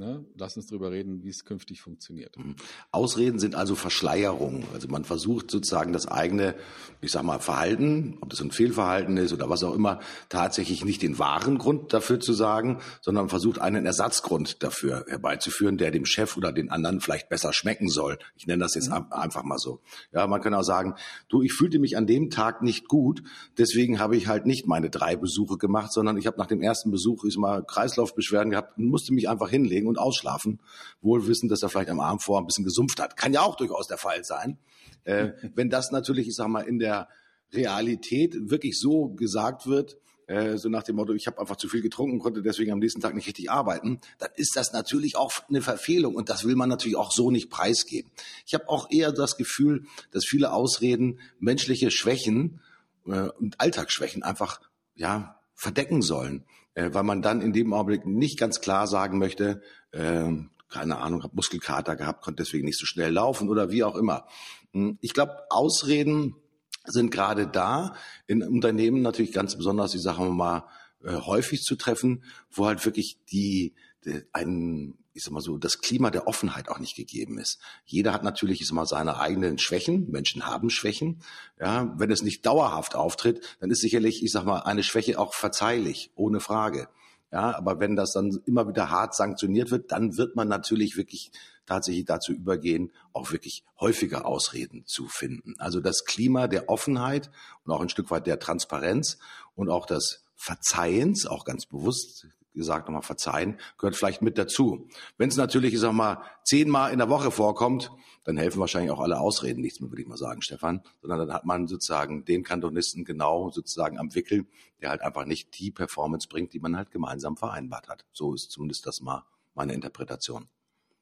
Ne? 0.00 0.24
Lass 0.34 0.56
uns 0.56 0.68
darüber 0.68 0.90
reden, 0.90 1.24
wie 1.24 1.28
es 1.28 1.44
künftig 1.44 1.82
funktioniert. 1.82 2.34
Mhm. 2.38 2.56
Ausreden 2.90 3.38
sind 3.38 3.54
also 3.54 3.74
Verschleierungen. 3.74 4.64
Also 4.72 4.88
man 4.88 5.04
versucht 5.04 5.50
sozusagen 5.50 5.92
das 5.92 6.08
eigene, 6.08 6.54
ich 7.02 7.10
sag 7.10 7.22
mal, 7.22 7.38
Verhalten, 7.38 8.16
ob 8.22 8.30
das 8.30 8.40
ein 8.40 8.50
Fehlverhalten 8.50 9.18
ist 9.18 9.34
oder 9.34 9.50
was 9.50 9.62
auch 9.62 9.74
immer, 9.74 10.00
tatsächlich 10.30 10.86
nicht 10.86 11.02
den 11.02 11.18
wahren 11.18 11.58
Grund 11.58 11.92
dafür 11.92 12.18
zu 12.18 12.32
sagen, 12.32 12.78
sondern 13.02 13.28
versucht 13.28 13.58
einen 13.58 13.84
Ersatzgrund 13.84 14.62
dafür 14.62 15.04
herbeizuführen, 15.06 15.76
der 15.76 15.90
dem 15.90 16.06
Chef 16.06 16.34
oder 16.38 16.50
den 16.50 16.70
anderen 16.70 17.02
vielleicht 17.02 17.28
besser 17.28 17.52
schmecken 17.52 17.90
soll. 17.90 18.18
Ich 18.36 18.46
nenne 18.46 18.62
das 18.62 18.76
jetzt 18.76 18.88
mhm. 18.88 19.04
einfach 19.10 19.42
mal 19.42 19.58
so. 19.58 19.80
Ja, 20.14 20.26
man 20.26 20.40
kann 20.40 20.54
auch 20.54 20.62
sagen, 20.62 20.94
du, 21.28 21.42
ich 21.42 21.52
fühlte 21.52 21.78
mich 21.78 21.98
an 21.98 22.06
dem 22.06 22.30
Tag 22.30 22.62
nicht 22.62 22.88
gut, 22.88 23.22
deswegen 23.58 23.98
habe 23.98 24.16
ich 24.16 24.28
halt 24.28 24.46
nicht 24.46 24.66
meine 24.66 24.88
drei 24.88 25.14
Besuche 25.14 25.58
gemacht, 25.58 25.92
sondern 25.92 26.16
ich 26.16 26.26
habe 26.26 26.38
nach 26.38 26.46
dem 26.46 26.62
ersten 26.62 26.90
Besuch 26.90 27.24
ich 27.24 27.36
mal 27.36 27.62
Kreislaufbeschwerden 27.62 28.52
gehabt 28.52 28.78
und 28.78 28.86
musste 28.86 29.12
mich 29.12 29.28
einfach 29.28 29.50
hinlegen 29.50 29.89
und 29.90 29.98
ausschlafen, 29.98 30.60
wohl 31.02 31.26
wissend, 31.26 31.52
dass 31.52 31.62
er 31.62 31.68
vielleicht 31.68 31.90
am 31.90 32.00
Abend 32.00 32.22
vor 32.22 32.38
ein 32.38 32.46
bisschen 32.46 32.64
gesumpft 32.64 33.00
hat. 33.00 33.16
Kann 33.16 33.32
ja 33.34 33.42
auch 33.42 33.56
durchaus 33.56 33.86
der 33.86 33.98
Fall 33.98 34.24
sein. 34.24 34.58
Äh, 35.04 35.32
wenn 35.54 35.68
das 35.68 35.90
natürlich, 35.90 36.28
ich 36.28 36.34
sag 36.34 36.48
mal, 36.48 36.62
in 36.62 36.78
der 36.78 37.08
Realität 37.52 38.34
wirklich 38.50 38.78
so 38.78 39.08
gesagt 39.08 39.66
wird, 39.66 39.98
äh, 40.30 40.56
so 40.58 40.68
nach 40.68 40.84
dem 40.84 40.96
Motto, 40.96 41.12
ich 41.12 41.26
habe 41.26 41.40
einfach 41.40 41.56
zu 41.56 41.68
viel 41.68 41.82
getrunken, 41.82 42.20
konnte 42.20 42.40
deswegen 42.40 42.70
am 42.70 42.78
nächsten 42.78 43.00
Tag 43.00 43.14
nicht 43.14 43.26
richtig 43.26 43.50
arbeiten, 43.50 44.00
dann 44.18 44.30
ist 44.36 44.54
das 44.54 44.72
natürlich 44.72 45.16
auch 45.16 45.32
eine 45.48 45.60
Verfehlung 45.60 46.14
und 46.14 46.28
das 46.28 46.44
will 46.44 46.54
man 46.54 46.68
natürlich 46.68 46.96
auch 46.96 47.10
so 47.10 47.32
nicht 47.32 47.50
preisgeben. 47.50 48.10
Ich 48.46 48.54
habe 48.54 48.68
auch 48.68 48.88
eher 48.90 49.10
das 49.10 49.36
Gefühl, 49.36 49.86
dass 50.12 50.24
viele 50.24 50.52
Ausreden 50.52 51.18
menschliche 51.40 51.90
Schwächen 51.90 52.60
äh, 53.06 53.28
und 53.40 53.60
Alltagsschwächen 53.60 54.22
einfach 54.22 54.60
ja 54.94 55.40
verdecken 55.54 56.00
sollen 56.00 56.44
äh, 56.74 56.90
weil 56.92 57.02
man 57.02 57.22
dann 57.22 57.40
in 57.40 57.52
dem 57.52 57.72
Augenblick 57.72 58.06
nicht 58.06 58.38
ganz 58.38 58.60
klar 58.60 58.86
sagen 58.86 59.18
möchte, 59.18 59.62
äh, 59.92 60.30
keine 60.68 60.98
Ahnung, 60.98 61.22
habe 61.22 61.34
Muskelkater 61.36 61.96
gehabt, 61.96 62.22
konnte 62.22 62.42
deswegen 62.42 62.64
nicht 62.64 62.78
so 62.78 62.86
schnell 62.86 63.12
laufen 63.12 63.48
oder 63.48 63.70
wie 63.70 63.84
auch 63.84 63.96
immer. 63.96 64.26
Hm, 64.72 64.98
ich 65.00 65.14
glaube, 65.14 65.36
Ausreden 65.50 66.36
sind 66.84 67.10
gerade 67.10 67.46
da 67.46 67.94
in 68.26 68.42
Unternehmen 68.42 69.02
natürlich 69.02 69.32
ganz 69.32 69.56
besonders, 69.56 69.94
ich 69.94 70.02
sage 70.02 70.22
mal, 70.24 70.64
äh, 71.04 71.12
häufig 71.12 71.62
zu 71.62 71.76
treffen, 71.76 72.24
wo 72.50 72.66
halt 72.66 72.84
wirklich 72.84 73.18
die, 73.30 73.74
die 74.04 74.22
ein 74.32 74.94
ich 75.12 75.24
sag 75.24 75.32
mal 75.32 75.40
so, 75.40 75.58
das 75.58 75.80
Klima 75.80 76.10
der 76.10 76.26
Offenheit 76.26 76.68
auch 76.68 76.78
nicht 76.78 76.94
gegeben 76.94 77.38
ist. 77.38 77.58
Jeder 77.84 78.12
hat 78.12 78.22
natürlich, 78.22 78.60
ich 78.60 78.68
sag 78.68 78.74
mal, 78.74 78.86
seine 78.86 79.18
eigenen 79.18 79.58
Schwächen. 79.58 80.08
Menschen 80.10 80.46
haben 80.46 80.70
Schwächen. 80.70 81.22
Ja, 81.58 81.92
wenn 81.98 82.10
es 82.10 82.22
nicht 82.22 82.46
dauerhaft 82.46 82.94
auftritt, 82.94 83.40
dann 83.60 83.70
ist 83.70 83.80
sicherlich, 83.80 84.22
ich 84.22 84.30
sag 84.30 84.44
mal, 84.44 84.60
eine 84.60 84.82
Schwäche 84.82 85.18
auch 85.18 85.34
verzeihlich, 85.34 86.12
ohne 86.14 86.40
Frage. 86.40 86.88
Ja, 87.32 87.56
aber 87.56 87.78
wenn 87.78 87.94
das 87.94 88.12
dann 88.12 88.40
immer 88.46 88.66
wieder 88.66 88.90
hart 88.90 89.14
sanktioniert 89.14 89.70
wird, 89.70 89.92
dann 89.92 90.16
wird 90.16 90.34
man 90.34 90.48
natürlich 90.48 90.96
wirklich 90.96 91.30
tatsächlich 91.64 92.04
dazu 92.04 92.32
übergehen, 92.32 92.90
auch 93.12 93.30
wirklich 93.30 93.64
häufiger 93.78 94.26
Ausreden 94.26 94.84
zu 94.86 95.06
finden. 95.06 95.54
Also 95.58 95.80
das 95.80 96.04
Klima 96.04 96.48
der 96.48 96.68
Offenheit 96.68 97.30
und 97.64 97.72
auch 97.72 97.80
ein 97.80 97.88
Stück 97.88 98.10
weit 98.10 98.26
der 98.26 98.40
Transparenz 98.40 99.18
und 99.54 99.70
auch 99.70 99.86
das 99.86 100.24
Verzeihens, 100.34 101.26
auch 101.26 101.44
ganz 101.44 101.66
bewusst 101.66 102.26
gesagt 102.54 102.88
nochmal 102.88 103.02
verzeihen, 103.02 103.58
gehört 103.78 103.96
vielleicht 103.96 104.22
mit 104.22 104.38
dazu. 104.38 104.88
Wenn 105.18 105.28
es 105.28 105.36
natürlich, 105.36 105.74
ich 105.74 105.80
sag 105.80 105.92
mal, 105.92 106.22
zehnmal 106.44 106.92
in 106.92 106.98
der 106.98 107.08
Woche 107.08 107.30
vorkommt, 107.30 107.90
dann 108.24 108.36
helfen 108.36 108.60
wahrscheinlich 108.60 108.90
auch 108.90 109.00
alle 109.00 109.18
Ausreden 109.18 109.60
nichts 109.60 109.80
mehr, 109.80 109.90
würde 109.90 110.02
ich 110.02 110.08
mal 110.08 110.16
sagen, 110.16 110.42
Stefan. 110.42 110.82
Sondern 111.00 111.20
dann 111.20 111.32
hat 111.32 111.44
man 111.44 111.66
sozusagen 111.66 112.24
den 112.24 112.42
Kantonisten 112.42 113.04
genau 113.04 113.50
sozusagen 113.50 113.98
am 113.98 114.14
Wickel, 114.14 114.46
der 114.80 114.90
halt 114.90 115.02
einfach 115.02 115.24
nicht 115.24 115.58
die 115.58 115.70
Performance 115.70 116.28
bringt, 116.28 116.52
die 116.52 116.60
man 116.60 116.76
halt 116.76 116.90
gemeinsam 116.90 117.36
vereinbart 117.36 117.88
hat. 117.88 118.04
So 118.12 118.34
ist 118.34 118.50
zumindest 118.50 118.86
das 118.86 119.00
mal 119.00 119.24
meine 119.54 119.72
Interpretation. 119.72 120.48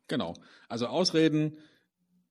Genau. 0.07 0.35
Also 0.69 0.87
Ausreden 0.87 1.59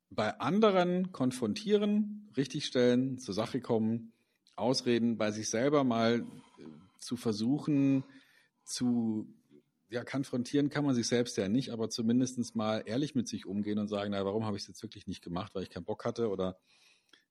bei 0.10 0.40
anderen 0.40 1.12
konfrontieren, 1.12 2.30
richtigstellen, 2.38 3.20
zur 3.20 3.34
Sache 3.34 3.60
kommen, 3.60 4.14
Ausreden 4.56 5.18
bei 5.18 5.32
sich 5.32 5.50
selber 5.50 5.84
mal 5.84 6.20
äh, 6.20 6.64
zu 7.00 7.18
versuchen, 7.18 8.04
zu 8.68 9.28
ja, 9.90 10.04
konfrontieren 10.04 10.70
kann 10.70 10.86
man 10.86 10.96
sich 10.96 11.08
selbst 11.08 11.38
ja 11.38 11.48
nicht, 11.48 11.72
aber 11.72 11.90
zumindest 11.90 12.56
mal 12.56 12.84
ehrlich 12.86 13.16
mit 13.16 13.28
sich 13.28 13.46
umgehen 13.46 13.80
und 13.80 13.88
sagen, 13.88 14.12
na, 14.12 14.26
warum 14.26 14.46
habe 14.46 14.58
ich 14.58 14.64
es 14.64 14.68
jetzt 14.68 14.84
wirklich 14.84 15.08
nicht 15.08 15.24
gemacht, 15.24 15.56
weil 15.56 15.64
ich 15.64 15.70
keinen 15.70 15.86
Bock 15.86 16.04
hatte 16.04 16.30
oder 16.30 16.58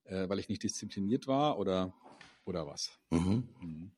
äh, 0.05 0.27
weil 0.27 0.39
ich 0.39 0.49
nicht 0.49 0.63
diszipliniert 0.63 1.27
war 1.27 1.59
oder, 1.59 1.93
oder 2.45 2.65
was. 2.65 2.91
Mhm. 3.11 3.47
Mhm. 3.61 3.91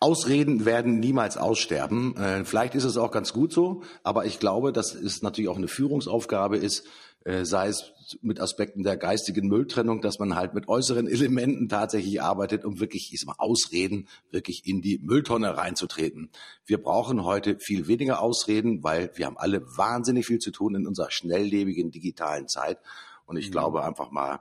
Ausreden 0.00 0.64
werden 0.64 0.98
niemals 0.98 1.36
aussterben. 1.36 2.16
Äh, 2.16 2.44
vielleicht 2.44 2.74
ist 2.74 2.84
es 2.84 2.96
auch 2.96 3.12
ganz 3.12 3.32
gut 3.32 3.52
so, 3.52 3.82
aber 4.02 4.26
ich 4.26 4.40
glaube, 4.40 4.72
dass 4.72 4.94
es 4.94 5.22
natürlich 5.22 5.48
auch 5.48 5.56
eine 5.56 5.68
Führungsaufgabe 5.68 6.58
ist, 6.58 6.86
sei 7.24 7.68
es 7.68 7.94
mit 8.20 8.38
Aspekten 8.38 8.82
der 8.82 8.98
geistigen 8.98 9.48
Mülltrennung, 9.48 10.02
dass 10.02 10.18
man 10.18 10.34
halt 10.34 10.52
mit 10.52 10.68
äußeren 10.68 11.06
Elementen 11.08 11.70
tatsächlich 11.70 12.20
arbeitet, 12.20 12.64
um 12.64 12.80
wirklich, 12.80 13.14
ich 13.14 13.20
sag 13.20 13.28
mal, 13.28 13.34
Ausreden 13.38 14.08
wirklich 14.30 14.66
in 14.66 14.82
die 14.82 14.98
Mülltonne 14.98 15.56
reinzutreten. 15.56 16.30
Wir 16.66 16.82
brauchen 16.82 17.24
heute 17.24 17.58
viel 17.58 17.88
weniger 17.88 18.20
Ausreden, 18.20 18.82
weil 18.82 19.10
wir 19.14 19.24
haben 19.24 19.38
alle 19.38 19.62
wahnsinnig 19.76 20.26
viel 20.26 20.38
zu 20.38 20.50
tun 20.50 20.74
in 20.74 20.86
unserer 20.86 21.10
schnelllebigen 21.10 21.90
digitalen 21.90 22.46
Zeit. 22.46 22.78
Und 23.24 23.38
ich 23.38 23.48
mhm. 23.48 23.52
glaube 23.52 23.84
einfach 23.84 24.10
mal, 24.10 24.40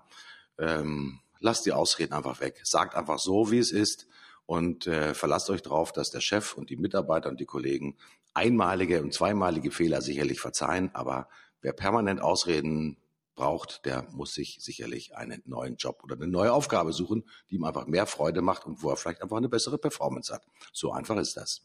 ähm, 0.59 1.19
lasst 1.39 1.65
die 1.65 1.71
Ausreden 1.71 2.13
einfach 2.13 2.41
weg. 2.41 2.59
Sagt 2.63 2.95
einfach 2.95 3.19
so, 3.19 3.49
wie 3.49 3.59
es 3.59 3.71
ist 3.71 4.07
und 4.45 4.87
äh, 4.87 5.13
verlasst 5.13 5.49
euch 5.49 5.61
darauf, 5.61 5.93
dass 5.93 6.09
der 6.09 6.21
Chef 6.21 6.57
und 6.57 6.69
die 6.69 6.77
Mitarbeiter 6.77 7.29
und 7.29 7.39
die 7.39 7.45
Kollegen 7.45 7.95
einmalige 8.33 9.01
und 9.01 9.13
zweimalige 9.13 9.71
Fehler 9.71 10.01
sicherlich 10.01 10.41
verzeihen, 10.41 10.89
aber 10.93 11.29
wer 11.63 11.73
permanent 11.73 12.21
Ausreden 12.21 12.97
braucht, 13.35 13.85
der 13.85 14.07
muss 14.11 14.33
sich 14.33 14.57
sicherlich 14.59 15.15
einen 15.15 15.41
neuen 15.45 15.75
Job 15.77 16.03
oder 16.03 16.15
eine 16.15 16.27
neue 16.27 16.53
Aufgabe 16.53 16.93
suchen, 16.93 17.23
die 17.49 17.55
ihm 17.55 17.63
einfach 17.63 17.87
mehr 17.87 18.05
Freude 18.05 18.41
macht 18.41 18.65
und 18.65 18.83
wo 18.83 18.89
er 18.89 18.95
vielleicht 18.95 19.23
einfach 19.23 19.37
eine 19.37 19.49
bessere 19.49 19.79
Performance 19.79 20.31
hat. 20.31 20.43
So 20.71 20.91
einfach 20.91 21.17
ist 21.17 21.35
das. 21.35 21.61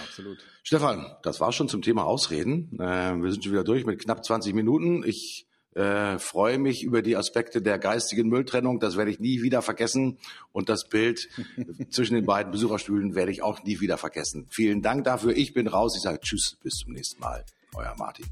Absolut. 0.00 0.38
Stefan, 0.62 1.16
das 1.22 1.40
war 1.40 1.52
schon 1.52 1.68
zum 1.68 1.82
Thema 1.82 2.04
Ausreden. 2.04 2.78
Äh, 2.80 3.16
wir 3.20 3.32
sind 3.32 3.44
schon 3.44 3.52
wieder 3.52 3.64
durch 3.64 3.84
mit 3.84 4.00
knapp 4.00 4.24
20 4.24 4.54
Minuten. 4.54 5.04
Ich 5.04 5.46
äh, 5.74 6.18
freue 6.18 6.58
mich 6.58 6.82
über 6.82 7.02
die 7.02 7.16
Aspekte 7.16 7.62
der 7.62 7.78
geistigen 7.78 8.28
Mülltrennung. 8.28 8.80
Das 8.80 8.96
werde 8.96 9.10
ich 9.10 9.20
nie 9.20 9.42
wieder 9.42 9.62
vergessen. 9.62 10.18
Und 10.52 10.68
das 10.68 10.88
Bild 10.88 11.28
zwischen 11.90 12.14
den 12.14 12.26
beiden 12.26 12.50
Besucherstühlen 12.50 13.14
werde 13.14 13.30
ich 13.30 13.42
auch 13.42 13.62
nie 13.62 13.80
wieder 13.80 13.98
vergessen. 13.98 14.46
Vielen 14.50 14.82
Dank 14.82 15.04
dafür. 15.04 15.36
Ich 15.36 15.54
bin 15.54 15.68
raus. 15.68 15.94
Ich 15.96 16.02
sage 16.02 16.20
Tschüss, 16.20 16.56
bis 16.62 16.74
zum 16.74 16.92
nächsten 16.92 17.20
Mal. 17.20 17.44
Euer 17.74 17.94
Martin. 17.96 18.26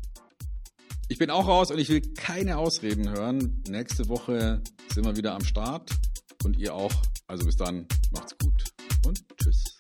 Ich 1.09 1.19
bin 1.19 1.31
auch 1.31 1.47
raus 1.47 1.71
und 1.71 1.79
ich 1.79 1.89
will 1.89 2.03
keine 2.15 2.59
Ausreden 2.59 3.09
hören. 3.09 3.63
Nächste 3.69 4.09
Woche 4.09 4.61
sind 4.93 5.05
wir 5.05 5.17
wieder 5.17 5.35
am 5.35 5.45
Start 5.45 5.91
und 6.45 6.59
ihr 6.59 6.75
auch. 6.75 6.93
Also 7.29 7.45
bis 7.47 7.57
dann, 7.57 7.87
macht's 8.13 8.37
gut 8.39 8.65
und 9.07 9.25
tschüss. 9.39 9.76